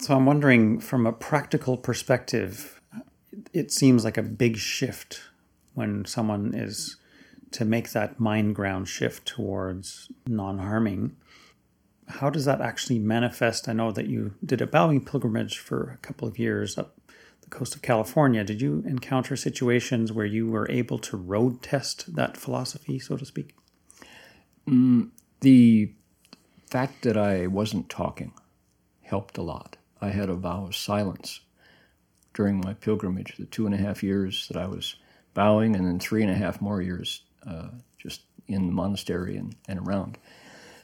So 0.05 0.15
I'm 0.15 0.27
wondering, 0.27 0.81
from 0.81 1.07
a 1.07 1.15
practical 1.15 1.79
perspective, 1.79 2.79
it 3.55 3.73
seems 3.73 4.05
like 4.05 4.19
a 4.19 4.23
big 4.23 4.59
shift 4.59 5.23
when 5.73 6.05
someone 6.05 6.53
is 6.55 6.97
to 7.53 7.65
make 7.65 7.93
that 7.93 8.21
mind 8.21 8.55
ground 8.55 8.87
shift 8.87 9.25
towards 9.25 10.13
non 10.27 10.59
harming. 10.59 11.17
How 12.07 12.29
does 12.29 12.45
that 12.45 12.61
actually 12.61 12.99
manifest? 12.99 13.67
I 13.67 13.73
know 13.73 13.93
that 13.93 14.07
you 14.07 14.35
did 14.45 14.61
a 14.61 14.67
bowing 14.67 15.03
pilgrimage 15.03 15.57
for 15.57 15.93
a 15.95 16.07
couple 16.07 16.29
of 16.29 16.39
years 16.39 16.77
up 16.77 17.01
the 17.41 17.49
coast 17.49 17.75
of 17.75 17.81
California. 17.81 18.45
Did 18.45 18.61
you 18.61 18.85
encounter 18.87 19.37
situations 19.37 20.13
where 20.13 20.27
you 20.27 20.49
were 20.49 20.71
able 20.71 20.99
to 20.99 21.17
road 21.17 21.63
test 21.63 22.15
that 22.15 22.37
philosophy, 22.37 22.99
so 22.99 23.17
to 23.17 23.25
speak? 23.25 23.55
Mm, 24.69 25.13
the 25.41 25.95
fact 26.71 27.05
that 27.05 27.17
I 27.17 27.47
wasn't 27.47 27.89
talking 27.89 28.35
helped 29.01 29.39
a 29.39 29.43
lot. 29.43 29.79
I 30.05 30.11
had 30.11 30.29
a 30.29 30.35
vow 30.35 30.67
of 30.67 30.77
silence 30.77 31.41
during 32.35 32.61
my 32.61 32.75
pilgrimage, 32.75 33.39
the 33.39 33.47
two 33.47 33.65
and 33.65 33.75
a 33.75 33.79
half 33.79 34.03
years 34.03 34.47
that 34.49 34.57
I 34.59 34.67
was 34.67 34.97
bowing, 35.33 35.75
and 35.75 35.87
then 35.87 35.99
three 35.99 36.23
and 36.23 36.31
a 36.31 36.35
half 36.35 36.61
more 36.61 36.83
years 36.83 37.23
uh, 37.47 37.69
just 37.97 38.21
in 38.47 38.67
the 38.67 38.73
monastery 38.73 39.39
and, 39.39 39.57
and 39.67 39.79
around. 39.79 40.19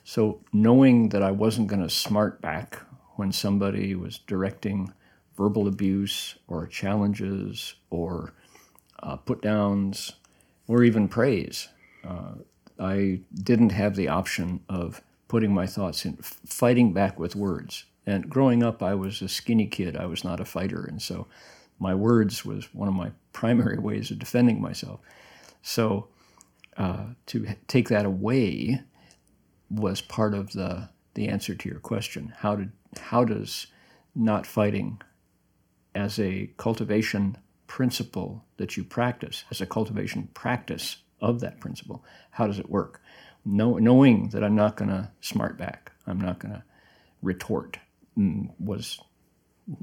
So, 0.04 0.40
knowing 0.54 1.10
that 1.10 1.22
I 1.22 1.32
wasn't 1.32 1.68
going 1.68 1.82
to 1.82 1.90
smart 1.90 2.40
back 2.40 2.80
when 3.16 3.30
somebody 3.30 3.94
was 3.94 4.20
directing 4.20 4.90
verbal 5.36 5.68
abuse 5.68 6.36
or 6.48 6.66
challenges 6.66 7.74
or 7.90 8.32
uh, 9.02 9.16
put 9.16 9.42
downs 9.42 10.12
or 10.66 10.82
even 10.82 11.08
praise, 11.08 11.68
uh, 12.08 12.36
I 12.78 13.20
didn't 13.34 13.72
have 13.72 13.96
the 13.96 14.08
option 14.08 14.60
of 14.70 15.02
putting 15.28 15.52
my 15.52 15.66
thoughts 15.66 16.06
in, 16.06 16.16
fighting 16.16 16.94
back 16.94 17.18
with 17.18 17.36
words. 17.36 17.84
And 18.06 18.28
growing 18.28 18.62
up, 18.62 18.82
I 18.82 18.94
was 18.94 19.22
a 19.22 19.28
skinny 19.28 19.66
kid. 19.66 19.96
I 19.96 20.06
was 20.06 20.24
not 20.24 20.40
a 20.40 20.44
fighter. 20.44 20.84
And 20.84 21.00
so 21.00 21.26
my 21.78 21.94
words 21.94 22.44
was 22.44 22.74
one 22.74 22.88
of 22.88 22.94
my 22.94 23.12
primary 23.32 23.78
ways 23.78 24.10
of 24.10 24.18
defending 24.18 24.60
myself. 24.60 25.00
So 25.62 26.08
uh, 26.76 27.06
to 27.26 27.46
take 27.68 27.88
that 27.88 28.06
away 28.06 28.82
was 29.68 30.00
part 30.00 30.34
of 30.34 30.52
the, 30.52 30.88
the 31.14 31.28
answer 31.28 31.54
to 31.54 31.68
your 31.68 31.78
question. 31.78 32.34
How, 32.38 32.56
did, 32.56 32.72
how 32.98 33.24
does 33.24 33.66
not 34.14 34.46
fighting 34.46 35.00
as 35.94 36.18
a 36.18 36.50
cultivation 36.56 37.36
principle 37.66 38.44
that 38.56 38.76
you 38.76 38.84
practice, 38.84 39.44
as 39.50 39.60
a 39.60 39.66
cultivation 39.66 40.28
practice 40.34 40.98
of 41.20 41.40
that 41.40 41.60
principle, 41.60 42.04
how 42.32 42.46
does 42.46 42.58
it 42.58 42.70
work? 42.70 43.00
Know, 43.44 43.78
knowing 43.78 44.30
that 44.30 44.44
I'm 44.44 44.56
not 44.56 44.76
going 44.76 44.90
to 44.90 45.10
smart 45.20 45.56
back, 45.56 45.92
I'm 46.06 46.20
not 46.20 46.40
going 46.40 46.54
to 46.54 46.62
retort, 47.22 47.78
was 48.16 49.00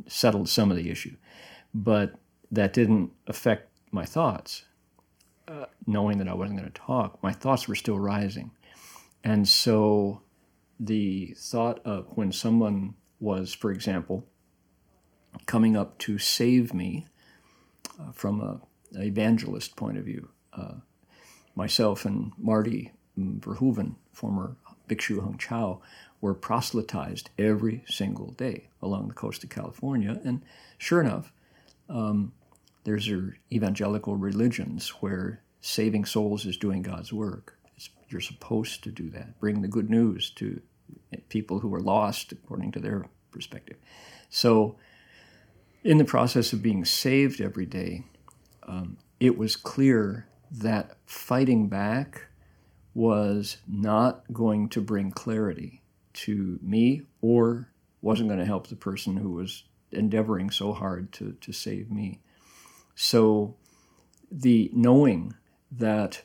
settled 0.07 0.49
some 0.49 0.71
of 0.71 0.77
the 0.77 0.89
issue. 0.89 1.15
But 1.73 2.15
that 2.51 2.73
didn't 2.73 3.11
affect 3.27 3.69
my 3.91 4.05
thoughts. 4.05 4.63
Uh, 5.47 5.65
knowing 5.85 6.17
that 6.17 6.27
I 6.27 6.33
wasn't 6.33 6.59
going 6.59 6.71
to 6.71 6.79
talk, 6.79 7.23
my 7.23 7.31
thoughts 7.31 7.67
were 7.67 7.75
still 7.75 7.97
rising. 7.97 8.51
And 9.23 9.47
so 9.47 10.21
the 10.79 11.33
thought 11.37 11.79
of 11.85 12.07
when 12.15 12.31
someone 12.31 12.95
was, 13.19 13.53
for 13.53 13.71
example, 13.71 14.25
coming 15.45 15.77
up 15.77 15.97
to 15.99 16.17
save 16.17 16.73
me 16.73 17.05
uh, 17.99 18.11
from 18.11 18.41
a, 18.41 18.59
an 18.97 19.03
evangelist 19.03 19.75
point 19.75 19.97
of 19.97 20.03
view, 20.03 20.29
uh, 20.53 20.75
myself 21.55 22.05
and 22.05 22.31
Marty 22.37 22.91
Verhoeven, 23.17 23.95
former 24.11 24.57
Bhikshu 24.89 25.23
Heng 25.23 25.37
Chau, 25.37 25.81
were 26.21 26.34
proselytized 26.34 27.30
every 27.38 27.84
single 27.88 28.32
day 28.32 28.69
along 28.82 29.08
the 29.08 29.13
coast 29.13 29.43
of 29.43 29.49
California. 29.49 30.19
And 30.23 30.41
sure 30.77 31.01
enough, 31.01 31.32
um, 31.89 32.34
there's 32.84 33.08
your 33.08 33.38
evangelical 33.51 34.15
religions 34.15 34.89
where 35.01 35.41
saving 35.62 36.06
souls 36.06 36.45
is 36.45 36.58
doing 36.58 36.82
God's 36.82 37.13
work. 37.13 37.58
It's, 37.75 37.89
you're 38.10 38.21
supposed 38.21 38.84
to 38.84 38.91
do 38.91 39.10
that, 39.12 39.39
bring 39.39 39.62
the 39.62 39.67
good 39.67 39.89
news 39.89 40.30
to 40.32 40.62
people 41.30 41.60
who 41.60 41.73
are 41.73 41.82
lost 41.82 42.32
according 42.32 42.71
to 42.71 42.80
their 42.80 43.06
perspective. 43.32 43.77
So, 44.30 44.77
in 45.84 45.97
the 45.99 46.06
process 46.06 46.51
of 46.53 46.62
being 46.62 46.84
saved 46.84 47.39
every 47.39 47.65
day, 47.65 48.03
um, 48.63 48.97
it 49.19 49.38
was 49.38 49.56
clear 49.56 50.27
that 50.51 50.97
fighting 51.06 51.67
back 51.67 52.27
was 52.93 53.58
not 53.67 54.23
going 54.34 54.69
to 54.69 54.82
bring 54.82 55.12
clarity 55.12 55.82
to 56.17 56.60
me 56.62 57.03
or 57.21 57.69
wasn't 58.01 58.30
going 58.30 58.39
to 58.39 58.45
help 58.45 58.67
the 58.67 58.75
person 58.75 59.17
who 59.17 59.30
was 59.30 59.63
endeavoring 59.91 60.49
so 60.49 60.73
hard 60.73 61.12
to, 61.13 61.34
to 61.41 61.51
save 61.51 61.91
me. 61.91 62.19
So 62.95 63.56
the 64.32 64.71
knowing 64.73 65.36
that 65.71 66.23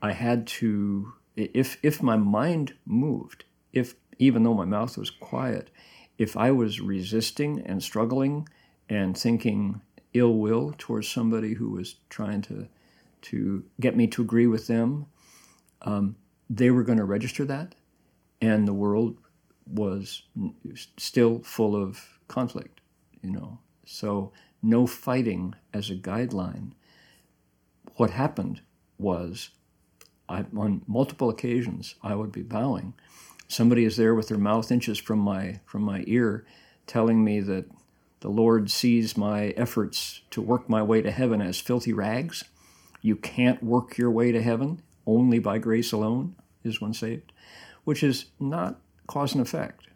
I 0.00 0.12
had 0.12 0.46
to, 0.46 1.14
if, 1.36 1.78
if 1.82 2.02
my 2.02 2.16
mind 2.16 2.74
moved, 2.86 3.44
if 3.72 3.94
even 4.18 4.44
though 4.44 4.54
my 4.54 4.64
mouth 4.64 4.96
was 4.96 5.10
quiet, 5.10 5.70
if 6.16 6.36
I 6.36 6.52
was 6.52 6.80
resisting 6.80 7.60
and 7.66 7.82
struggling 7.82 8.48
and 8.88 9.18
thinking 9.18 9.80
ill 10.12 10.34
will 10.34 10.74
towards 10.78 11.08
somebody 11.08 11.54
who 11.54 11.70
was 11.70 11.96
trying 12.08 12.42
to, 12.42 12.68
to 13.22 13.64
get 13.80 13.96
me 13.96 14.06
to 14.06 14.22
agree 14.22 14.46
with 14.46 14.68
them, 14.68 15.06
um, 15.82 16.16
they 16.48 16.70
were 16.70 16.84
going 16.84 16.98
to 16.98 17.04
register 17.04 17.44
that, 17.46 17.74
and 18.44 18.68
the 18.68 18.74
world 18.74 19.16
was 19.66 20.22
still 20.98 21.40
full 21.42 21.74
of 21.74 22.18
conflict, 22.28 22.80
you 23.22 23.30
know. 23.30 23.58
So 23.86 24.32
no 24.62 24.86
fighting 24.86 25.54
as 25.72 25.88
a 25.88 25.94
guideline. 25.94 26.72
What 27.96 28.10
happened 28.10 28.60
was, 28.98 29.50
I, 30.28 30.44
on 30.56 30.82
multiple 30.86 31.30
occasions, 31.30 31.94
I 32.02 32.14
would 32.14 32.32
be 32.32 32.42
bowing. 32.42 32.92
Somebody 33.48 33.84
is 33.84 33.96
there 33.96 34.14
with 34.14 34.28
their 34.28 34.38
mouth 34.38 34.70
inches 34.70 34.98
from 34.98 35.20
my 35.20 35.60
from 35.64 35.82
my 35.82 36.04
ear, 36.06 36.44
telling 36.86 37.24
me 37.24 37.40
that 37.40 37.66
the 38.20 38.28
Lord 38.28 38.70
sees 38.70 39.16
my 39.16 39.48
efforts 39.50 40.20
to 40.30 40.42
work 40.42 40.68
my 40.68 40.82
way 40.82 41.00
to 41.00 41.10
heaven 41.10 41.40
as 41.40 41.60
filthy 41.60 41.92
rags. 41.92 42.44
You 43.00 43.16
can't 43.16 43.62
work 43.62 43.96
your 43.96 44.10
way 44.10 44.32
to 44.32 44.42
heaven 44.42 44.82
only 45.06 45.38
by 45.38 45.58
grace 45.58 45.92
alone 45.92 46.36
is 46.64 46.80
one 46.80 46.94
saved, 46.94 47.32
which 47.84 48.02
is 48.02 48.26
not 48.40 48.80
cause 49.06 49.34
and 49.34 49.42
effect. 49.42 49.88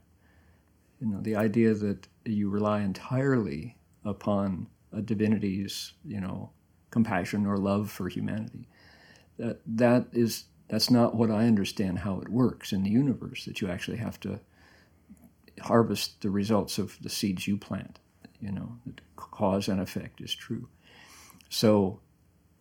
You 1.01 1.09
know, 1.09 1.20
the 1.20 1.37
idea 1.37 1.74
that 1.74 2.07
you 2.24 2.51
rely 2.51 2.81
entirely 2.81 3.77
upon 4.05 4.66
a 4.92 5.01
divinity's, 5.01 5.92
you 6.05 6.20
know, 6.20 6.51
compassion 6.90 7.46
or 7.46 7.57
love 7.57 7.90
for 7.90 8.09
humanity. 8.09 8.68
That 9.38 9.61
that 9.66 10.07
is 10.12 10.44
that's 10.68 10.90
not 10.90 11.14
what 11.14 11.31
I 11.31 11.46
understand 11.46 12.01
how 12.01 12.20
it 12.20 12.29
works 12.29 12.72
in 12.72 12.83
the 12.83 12.90
universe. 12.90 13.44
That 13.44 13.61
you 13.61 13.68
actually 13.68 13.98
have 13.98 14.18
to 14.20 14.40
harvest 15.61 16.20
the 16.22 16.31
results 16.31 16.79
of 16.79 16.98
the 17.01 17.09
seeds 17.09 17.46
you 17.46 17.57
plant. 17.57 17.98
You 18.40 18.53
know, 18.53 18.79
cause 19.16 19.68
and 19.68 19.81
effect 19.81 20.20
is 20.20 20.35
true. 20.35 20.68
So, 21.48 22.01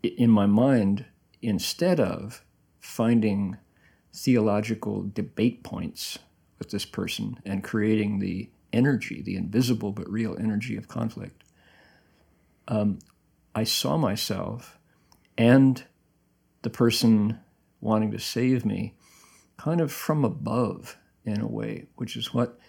in 0.02 0.30
my 0.30 0.46
mind, 0.46 1.06
instead 1.42 2.00
of 2.00 2.44
finding 2.80 3.58
theological 4.18 5.10
debate 5.14 5.64
points 5.64 6.18
with 6.58 6.72
this 6.72 6.86
person 6.86 7.40
and 7.46 7.64
creating 7.64 8.20
the 8.20 8.50
energy, 8.74 9.22
the 9.22 9.36
invisible 9.36 9.92
but 9.92 10.10
real 10.10 10.36
energy 10.40 10.76
of 10.76 10.88
conflict, 10.88 11.44
um, 12.68 12.98
I 13.54 13.64
saw 13.64 13.98
myself 13.98 14.78
and 15.38 15.84
the 16.64 16.70
person 16.70 17.40
wanting 17.80 18.12
to 18.12 18.20
save 18.20 18.66
me 18.66 18.96
kind 19.58 19.80
of 19.80 19.92
from 19.92 20.26
above 20.26 20.98
in 21.24 21.40
a 21.40 21.48
way, 21.48 21.86
which 21.96 22.18
is 22.18 22.34
what 22.34 22.60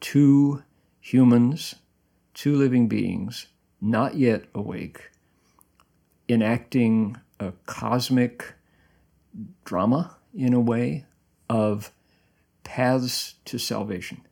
two 0.00 0.62
humans, 1.00 1.74
two 2.32 2.56
living 2.56 2.88
beings, 2.88 3.46
not 3.80 4.14
yet 4.14 4.44
awake, 4.54 5.10
enacting 6.28 7.18
a 7.38 7.52
cosmic 7.66 8.54
drama 9.64 10.16
in 10.34 10.52
a 10.52 10.60
way 10.60 11.04
of 11.48 11.92
paths 12.64 13.34
to 13.44 13.58
salvation, 13.58 14.22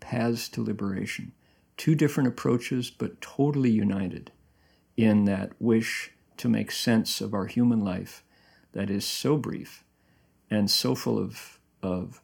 paths 0.00 0.48
to 0.50 0.62
liberation. 0.62 1.32
Two 1.76 1.94
different 1.94 2.28
approaches, 2.28 2.90
but 2.90 3.20
totally 3.20 3.70
united 3.70 4.30
in 4.96 5.24
that 5.24 5.52
wish 5.58 6.12
to 6.36 6.48
make 6.48 6.70
sense 6.70 7.20
of 7.20 7.34
our 7.34 7.46
human 7.46 7.80
life 7.80 8.22
that 8.72 8.90
is 8.90 9.04
so 9.04 9.36
brief 9.36 9.84
and 10.50 10.70
so 10.70 10.94
full 10.94 11.18
of, 11.18 11.58
of 11.82 12.20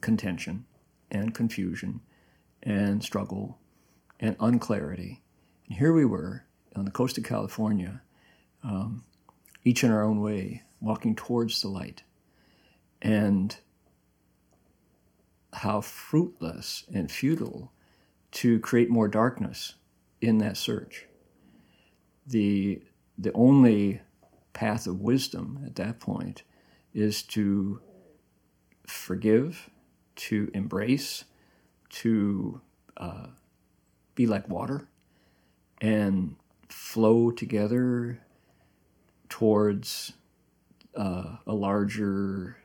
contention 0.00 0.64
and 1.10 1.34
confusion 1.34 2.00
and 2.62 3.02
struggle 3.02 3.58
and 4.20 4.36
unclarity. 4.40 5.22
And 5.68 5.78
here 5.78 5.92
we 5.92 6.04
were 6.04 6.44
on 6.74 6.84
the 6.84 6.90
coast 6.90 7.18
of 7.18 7.24
California, 7.24 8.02
um, 8.62 9.04
each 9.64 9.84
in 9.84 9.90
our 9.90 10.02
own 10.02 10.20
way, 10.20 10.62
walking 10.80 11.14
towards 11.14 11.62
the 11.62 11.68
light. 11.68 12.02
And 13.00 13.56
how 15.52 15.80
fruitless 15.80 16.84
and 16.92 17.10
futile 17.10 17.72
to 18.30 18.58
create 18.60 18.90
more 18.90 19.08
darkness 19.08 19.74
in 20.20 20.38
that 20.38 20.56
search. 20.56 21.06
The, 22.26 22.82
the 23.16 23.32
only 23.32 24.02
path 24.52 24.86
of 24.86 25.00
wisdom 25.00 25.62
at 25.64 25.76
that 25.76 26.00
point 26.00 26.42
is 26.92 27.22
to 27.22 27.80
forgive, 28.86 29.70
to 30.16 30.50
embrace, 30.52 31.24
to 31.90 32.60
uh, 32.96 33.28
be 34.14 34.26
like 34.26 34.48
water 34.48 34.88
and 35.80 36.36
flow 36.68 37.30
together 37.30 38.20
towards 39.28 40.12
uh, 40.96 41.36
a 41.46 41.54
larger 41.54 42.56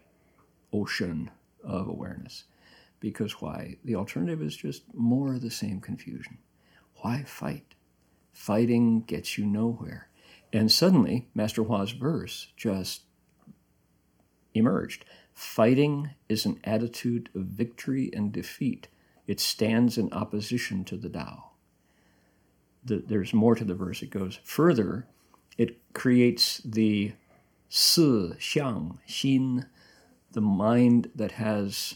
ocean 0.72 1.30
of 1.64 1.88
awareness. 1.88 2.46
Because 3.00 3.42
why? 3.42 3.78
The 3.84 3.96
alternative 3.96 4.42
is 4.42 4.56
just 4.56 4.84
more 4.94 5.36
of 5.36 5.42
the 5.42 5.52
same 5.52 5.82
confusion. 5.82 6.38
Why 6.98 7.24
fight? 7.24 7.76
Fighting 8.32 9.02
gets 9.02 9.38
you 9.38 9.46
nowhere. 9.46 10.10
And 10.52 10.72
suddenly, 10.72 11.28
Master 11.34 11.64
Hua's 11.64 11.92
verse 11.92 12.48
just 12.56 13.02
emerged. 14.54 15.06
Fighting 15.34 16.12
is 16.30 16.46
an 16.46 16.60
attitude 16.64 17.30
of 17.36 17.44
victory 17.44 18.10
and 18.14 18.32
defeat. 18.32 18.88
It 19.26 19.40
stands 19.40 19.98
in 19.98 20.14
opposition 20.14 20.84
to 20.86 20.98
the 20.98 21.10
Tao. 21.10 21.52
The, 22.86 23.04
there's 23.06 23.34
more 23.34 23.56
to 23.56 23.64
the 23.64 23.76
verse. 23.76 24.02
It 24.02 24.10
goes 24.10 24.40
further. 24.44 25.08
It 25.58 25.78
creates 25.94 26.60
the 26.60 27.14
Si, 27.76 28.04
Xiang, 28.38 29.00
Xin, 29.08 29.66
the 30.34 30.42
mind 30.42 31.10
that 31.16 31.32
has 31.32 31.96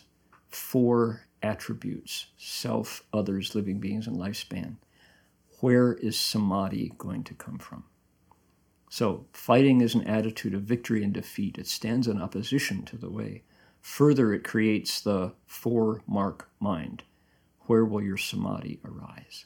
four 0.49 1.27
attributes 1.43 2.25
self, 2.35 3.03
others, 3.13 3.53
living 3.53 3.79
beings, 3.79 4.07
and 4.07 4.17
lifespan. 4.17 4.77
Where 5.59 5.93
is 5.93 6.17
samadhi 6.17 6.93
going 6.97 7.23
to 7.25 7.35
come 7.35 7.59
from? 7.59 7.83
So, 8.89 9.27
fighting 9.33 9.81
is 9.81 9.93
an 9.93 10.07
attitude 10.07 10.55
of 10.55 10.63
victory 10.63 11.03
and 11.03 11.13
defeat. 11.13 11.59
It 11.59 11.67
stands 11.67 12.07
in 12.07 12.19
opposition 12.19 12.83
to 12.85 12.97
the 12.97 13.11
way. 13.11 13.43
Further, 13.79 14.33
it 14.33 14.43
creates 14.43 14.99
the 14.99 15.33
four 15.45 16.01
mark 16.07 16.49
mind. 16.59 17.03
Where 17.67 17.85
will 17.85 18.01
your 18.01 18.17
samadhi 18.17 18.79
arise? 18.83 19.45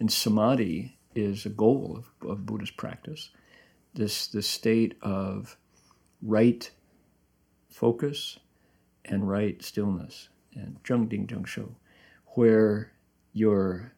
And 0.00 0.10
samadhi 0.10 0.98
is 1.14 1.46
a 1.46 1.50
goal 1.50 2.02
of, 2.20 2.28
of 2.28 2.46
Buddhist 2.46 2.76
practice. 2.76 3.30
This, 3.94 4.26
this 4.26 4.48
state 4.48 4.96
of 5.02 5.56
right 6.22 6.70
focus 7.68 8.38
and 9.04 9.28
right 9.28 9.62
stillness 9.62 10.28
and 10.54 10.82
zheng 10.82 11.08
ding 11.08 11.26
zheng 11.26 11.46
shou, 11.46 11.74
where 12.34 12.92
you're 13.32 13.92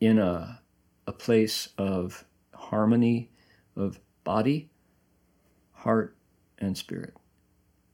in 0.00 0.18
a, 0.18 0.60
a 1.06 1.12
place 1.12 1.68
of 1.78 2.24
harmony 2.54 3.30
of 3.76 4.00
body, 4.24 4.70
heart, 5.72 6.16
and 6.58 6.76
spirit, 6.76 7.14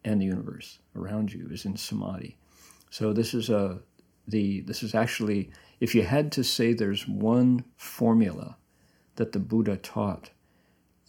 and 0.05 0.21
the 0.21 0.27
universe 0.27 0.79
around 0.95 1.33
you 1.33 1.49
is 1.51 1.65
in 1.65 1.77
samadhi. 1.77 2.37
So 2.91 3.13
this 3.13 3.35
is 3.35 3.51
a 3.51 3.81
the 4.29 4.61
this 4.61 4.83
is 4.83 4.95
actually 4.95 5.51
if 5.81 5.95
you 5.95 6.03
had 6.03 6.31
to 6.33 6.45
say 6.45 6.73
there's 6.73 7.09
one 7.09 7.65
formula 7.77 8.57
that 9.17 9.33
the 9.33 9.39
Buddha 9.39 9.77
taught 9.77 10.31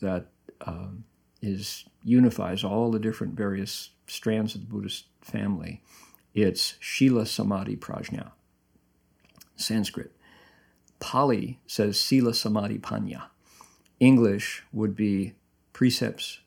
that 0.02 0.28
um, 0.62 1.06
is 1.42 1.86
unifies 2.04 2.64
all 2.64 2.92
the 2.92 3.00
different 3.00 3.36
various 3.36 3.92
strands 4.08 4.56
of 4.56 4.62
the 4.62 4.68
Buddhist 4.68 5.06
family, 5.22 5.82
it's 6.34 6.76
Shila 6.80 7.26
Samadhi 7.26 7.76
Prajna, 7.76 8.32
Sanskrit. 9.56 10.12
Pali 11.00 11.60
says 11.66 12.00
Sila 12.00 12.34
Samadhi 12.34 12.78
Panya. 12.78 13.24
English 14.00 14.64
would 14.72 14.96
be 14.96 15.34
precepts, 15.74 16.40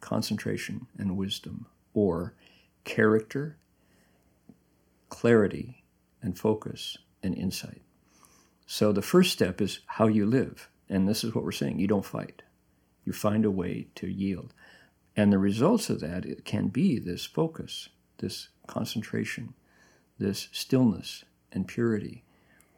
concentration, 0.00 0.86
and 0.98 1.16
wisdom, 1.16 1.66
or 1.94 2.34
character, 2.84 3.56
clarity, 5.08 5.84
and 6.22 6.38
focus, 6.38 6.98
and 7.22 7.34
insight. 7.34 7.82
So 8.66 8.92
the 8.92 9.02
first 9.02 9.32
step 9.32 9.60
is 9.60 9.80
how 9.86 10.06
you 10.06 10.26
live. 10.26 10.68
And 10.88 11.08
this 11.08 11.24
is 11.24 11.34
what 11.34 11.44
we're 11.44 11.52
saying 11.52 11.78
you 11.78 11.86
don't 11.86 12.04
fight, 12.04 12.42
you 13.10 13.14
find 13.14 13.44
a 13.44 13.50
way 13.50 13.88
to 13.96 14.06
yield. 14.06 14.54
And 15.16 15.32
the 15.32 15.38
results 15.38 15.90
of 15.90 15.98
that 15.98 16.24
it 16.24 16.44
can 16.44 16.68
be 16.68 17.00
this 17.00 17.24
focus, 17.26 17.88
this 18.18 18.50
concentration, 18.68 19.54
this 20.16 20.48
stillness 20.52 21.24
and 21.50 21.66
purity, 21.66 22.22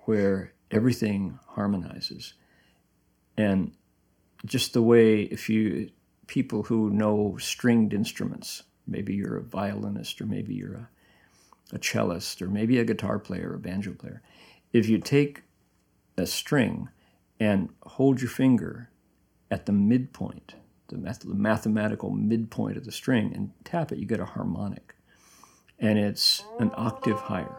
where 0.07 0.55
everything 0.71 1.39
harmonizes. 1.49 2.33
And 3.37 3.73
just 4.47 4.73
the 4.73 4.81
way 4.81 5.25
if 5.25 5.51
you 5.51 5.91
people 6.29 6.63
who 6.63 6.89
know 6.89 7.37
stringed 7.39 7.93
instruments, 7.93 8.63
maybe 8.87 9.13
you're 9.15 9.37
a 9.37 9.43
violinist 9.43 10.19
or 10.23 10.25
maybe 10.25 10.55
you're 10.55 10.77
a, 10.77 10.89
a 11.75 11.79
cellist 11.79 12.41
or 12.41 12.49
maybe 12.49 12.79
a 12.79 12.85
guitar 12.87 13.19
player 13.19 13.51
or 13.51 13.57
a 13.57 13.59
banjo 13.59 13.93
player, 13.93 14.23
if 14.73 14.89
you 14.89 14.97
take 14.97 15.43
a 16.17 16.27
string 16.27 16.89
and 17.39 17.69
hold 17.83 18.23
your 18.23 18.31
finger 18.31 18.89
at 19.53 19.67
the 19.67 19.73
midpoint, 19.73 20.55
the, 20.89 20.97
math- 20.97 21.21
the 21.21 21.35
mathematical 21.35 22.11
midpoint 22.11 22.79
of 22.79 22.87
the 22.87 22.91
string, 22.91 23.33
and 23.35 23.53
tap 23.65 23.93
it, 23.93 23.99
you 23.99 24.07
get 24.07 24.19
a 24.19 24.25
harmonic. 24.25 24.95
And 25.79 25.99
it's 25.99 26.43
an 26.59 26.71
octave 26.75 27.19
higher. 27.19 27.55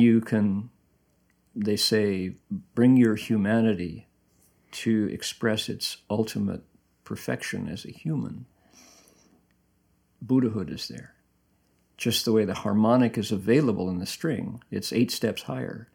You 0.00 0.20
can, 0.20 0.70
they 1.54 1.76
say, 1.76 2.34
bring 2.74 2.96
your 2.96 3.14
humanity 3.14 4.06
to 4.72 5.08
express 5.12 5.68
its 5.68 5.98
ultimate 6.08 6.62
perfection 7.04 7.68
as 7.68 7.84
a 7.84 7.90
human, 7.90 8.46
Buddhahood 10.22 10.70
is 10.70 10.88
there. 10.88 11.14
Just 11.96 12.24
the 12.24 12.32
way 12.32 12.44
the 12.44 12.54
harmonic 12.54 13.18
is 13.18 13.32
available 13.32 13.90
in 13.90 13.98
the 13.98 14.06
string, 14.06 14.62
it's 14.70 14.92
eight 14.92 15.10
steps 15.10 15.42
higher, 15.42 15.88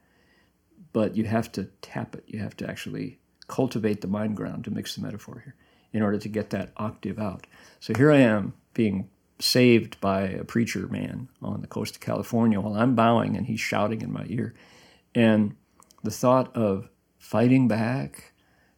but 0.94 1.16
you 1.16 1.24
have 1.26 1.52
to 1.54 1.66
tap 1.82 2.16
it. 2.16 2.24
You 2.28 2.40
have 2.40 2.56
to 2.58 2.70
actually 2.70 3.20
cultivate 3.48 4.02
the 4.02 4.08
mind 4.08 4.36
ground 4.36 4.66
to 4.66 4.72
mix 4.72 4.96
the 4.96 5.02
metaphor 5.02 5.42
here 5.44 5.56
in 5.94 6.02
order 6.02 6.18
to 6.18 6.30
get 6.30 6.50
that 6.50 6.72
octave 6.78 7.18
out. 7.18 7.48
So 7.80 7.94
here 7.96 8.12
I 8.12 8.18
am 8.18 8.54
being 8.74 9.10
saved 9.40 10.00
by 10.00 10.22
a 10.22 10.44
preacher 10.44 10.88
man 10.88 11.30
on 11.42 11.62
the 11.62 11.68
coast 11.68 11.96
of 11.96 12.02
California 12.02 12.60
while 12.60 12.76
I'm 12.76 12.96
bowing 12.96 13.36
and 13.36 13.46
he's 13.48 13.60
shouting 13.60 14.02
in 14.02 14.12
my 14.12 14.26
ear. 14.28 14.54
And 15.14 15.56
the 16.04 16.12
thought 16.12 16.56
of 16.56 16.90
fighting 17.18 17.68
back 17.68 18.34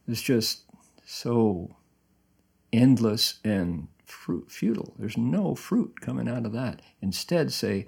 is 0.07 0.21
just 0.21 0.63
so 1.05 1.75
endless 2.73 3.39
and 3.43 3.87
fruit, 4.05 4.51
futile. 4.51 4.93
There's 4.97 5.17
no 5.17 5.53
fruit 5.53 6.01
coming 6.01 6.27
out 6.27 6.45
of 6.45 6.53
that. 6.53 6.81
Instead, 7.01 7.51
say, 7.51 7.87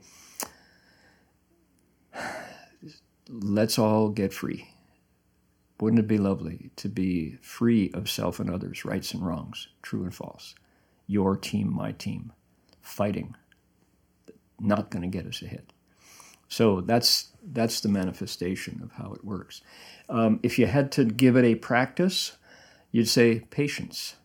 let's 3.30 3.80
all 3.80 4.10
get 4.10 4.34
free. 4.34 4.70
Wouldn't 5.80 6.00
it 6.00 6.08
be 6.08 6.18
lovely 6.18 6.72
to 6.76 6.90
be 6.90 7.38
free 7.42 7.90
of 7.94 8.10
self 8.10 8.40
and 8.40 8.50
others, 8.50 8.84
rights 8.84 9.14
and 9.14 9.26
wrongs, 9.26 9.70
true 9.82 10.04
and 10.04 10.14
false? 10.14 10.54
Your 11.08 11.38
team, 11.38 11.74
my 11.74 11.94
team 11.94 12.34
fighting, 12.90 13.36
not 14.60 14.90
going 14.90 15.02
to 15.02 15.18
get 15.18 15.28
us 15.28 15.42
ahead. 15.42 15.74
So 16.50 16.82
that's 16.82 17.28
that's 17.44 17.80
the 17.80 17.90
manifestation 17.90 18.82
of 18.84 18.92
how 18.94 19.14
it 19.14 19.24
works. 19.24 19.62
Um, 20.10 20.40
if 20.44 20.58
you 20.60 20.66
had 20.66 20.92
to 20.94 21.06
give 21.06 21.38
it 21.38 21.46
a 21.46 21.56
practice, 21.56 22.38
you'd 22.92 23.08
say 23.08 23.42
patience. 23.52 24.16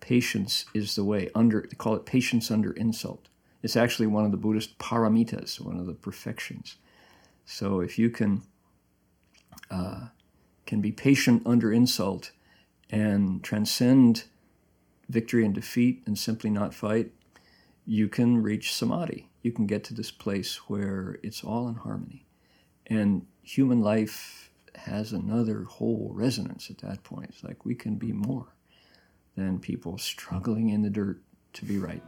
Patience 0.00 0.64
is 0.72 0.94
the 0.94 1.04
way. 1.04 1.28
Under 1.34 1.62
call 1.76 1.94
it 1.96 2.06
patience 2.06 2.50
under 2.50 2.72
insult. 2.72 3.28
It's 3.62 3.76
actually 3.76 4.06
one 4.06 4.24
of 4.24 4.30
the 4.30 4.36
Buddhist 4.36 4.78
paramitas, 4.78 5.60
one 5.60 5.78
of 5.78 5.86
the 5.86 5.92
perfections. 5.92 6.76
So 7.44 7.80
if 7.80 7.98
you 7.98 8.10
can 8.10 8.42
uh, 9.70 10.08
can 10.66 10.80
be 10.80 10.92
patient 10.92 11.42
under 11.44 11.72
insult 11.72 12.30
and 12.90 13.42
transcend 13.42 14.24
victory 15.08 15.44
and 15.44 15.54
defeat 15.54 16.02
and 16.06 16.16
simply 16.16 16.50
not 16.50 16.74
fight, 16.74 17.10
you 17.88 18.06
can 18.06 18.42
reach 18.42 18.74
samadhi. 18.74 19.30
You 19.40 19.50
can 19.50 19.66
get 19.66 19.82
to 19.84 19.94
this 19.94 20.10
place 20.10 20.56
where 20.68 21.18
it's 21.22 21.42
all 21.42 21.68
in 21.68 21.74
harmony. 21.74 22.26
And 22.86 23.24
human 23.42 23.80
life 23.80 24.50
has 24.74 25.14
another 25.14 25.62
whole 25.62 26.10
resonance 26.12 26.68
at 26.68 26.78
that 26.78 27.02
point. 27.02 27.30
It's 27.30 27.42
like 27.42 27.64
we 27.64 27.74
can 27.74 27.94
be 27.94 28.12
more 28.12 28.48
than 29.36 29.58
people 29.58 29.96
struggling 29.96 30.68
in 30.68 30.82
the 30.82 30.90
dirt 30.90 31.22
to 31.54 31.64
be 31.64 31.78
right. 31.78 32.02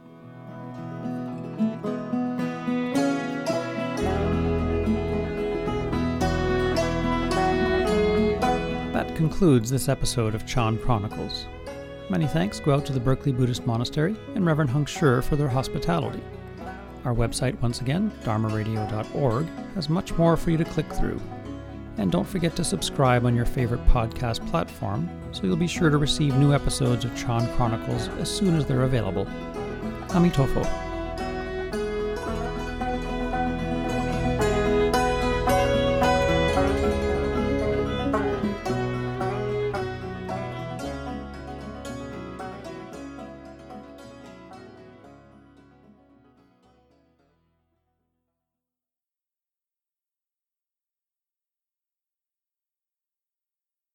That 8.93 9.15
concludes 9.15 9.71
this 9.71 9.89
episode 9.89 10.35
of 10.35 10.45
Chan 10.45 10.77
Chronicles. 10.77 11.47
Many 12.11 12.27
thanks 12.27 12.59
go 12.59 12.75
out 12.75 12.85
to 12.87 12.91
the 12.91 12.99
Berkeley 12.99 13.31
Buddhist 13.31 13.65
Monastery 13.65 14.17
and 14.35 14.45
Reverend 14.45 14.69
Heng 14.69 14.83
Sure 14.83 15.21
for 15.21 15.37
their 15.37 15.47
hospitality. 15.47 16.21
Our 17.05 17.15
website, 17.15 17.57
once 17.61 17.79
again, 17.79 18.11
dharmaradio.org, 18.25 19.47
has 19.75 19.87
much 19.87 20.11
more 20.15 20.35
for 20.35 20.51
you 20.51 20.57
to 20.57 20.65
click 20.65 20.91
through. 20.91 21.21
And 21.97 22.11
don't 22.11 22.27
forget 22.27 22.53
to 22.57 22.65
subscribe 22.65 23.25
on 23.25 23.33
your 23.33 23.45
favorite 23.45 23.87
podcast 23.87 24.45
platform 24.49 25.09
so 25.31 25.43
you'll 25.43 25.55
be 25.55 25.67
sure 25.67 25.89
to 25.89 25.97
receive 25.97 26.35
new 26.35 26.53
episodes 26.53 27.05
of 27.05 27.15
Chan 27.15 27.47
Chronicles 27.55 28.09
as 28.19 28.29
soon 28.29 28.55
as 28.55 28.65
they're 28.65 28.83
available. 28.83 29.25
Amitofo. 30.09 30.90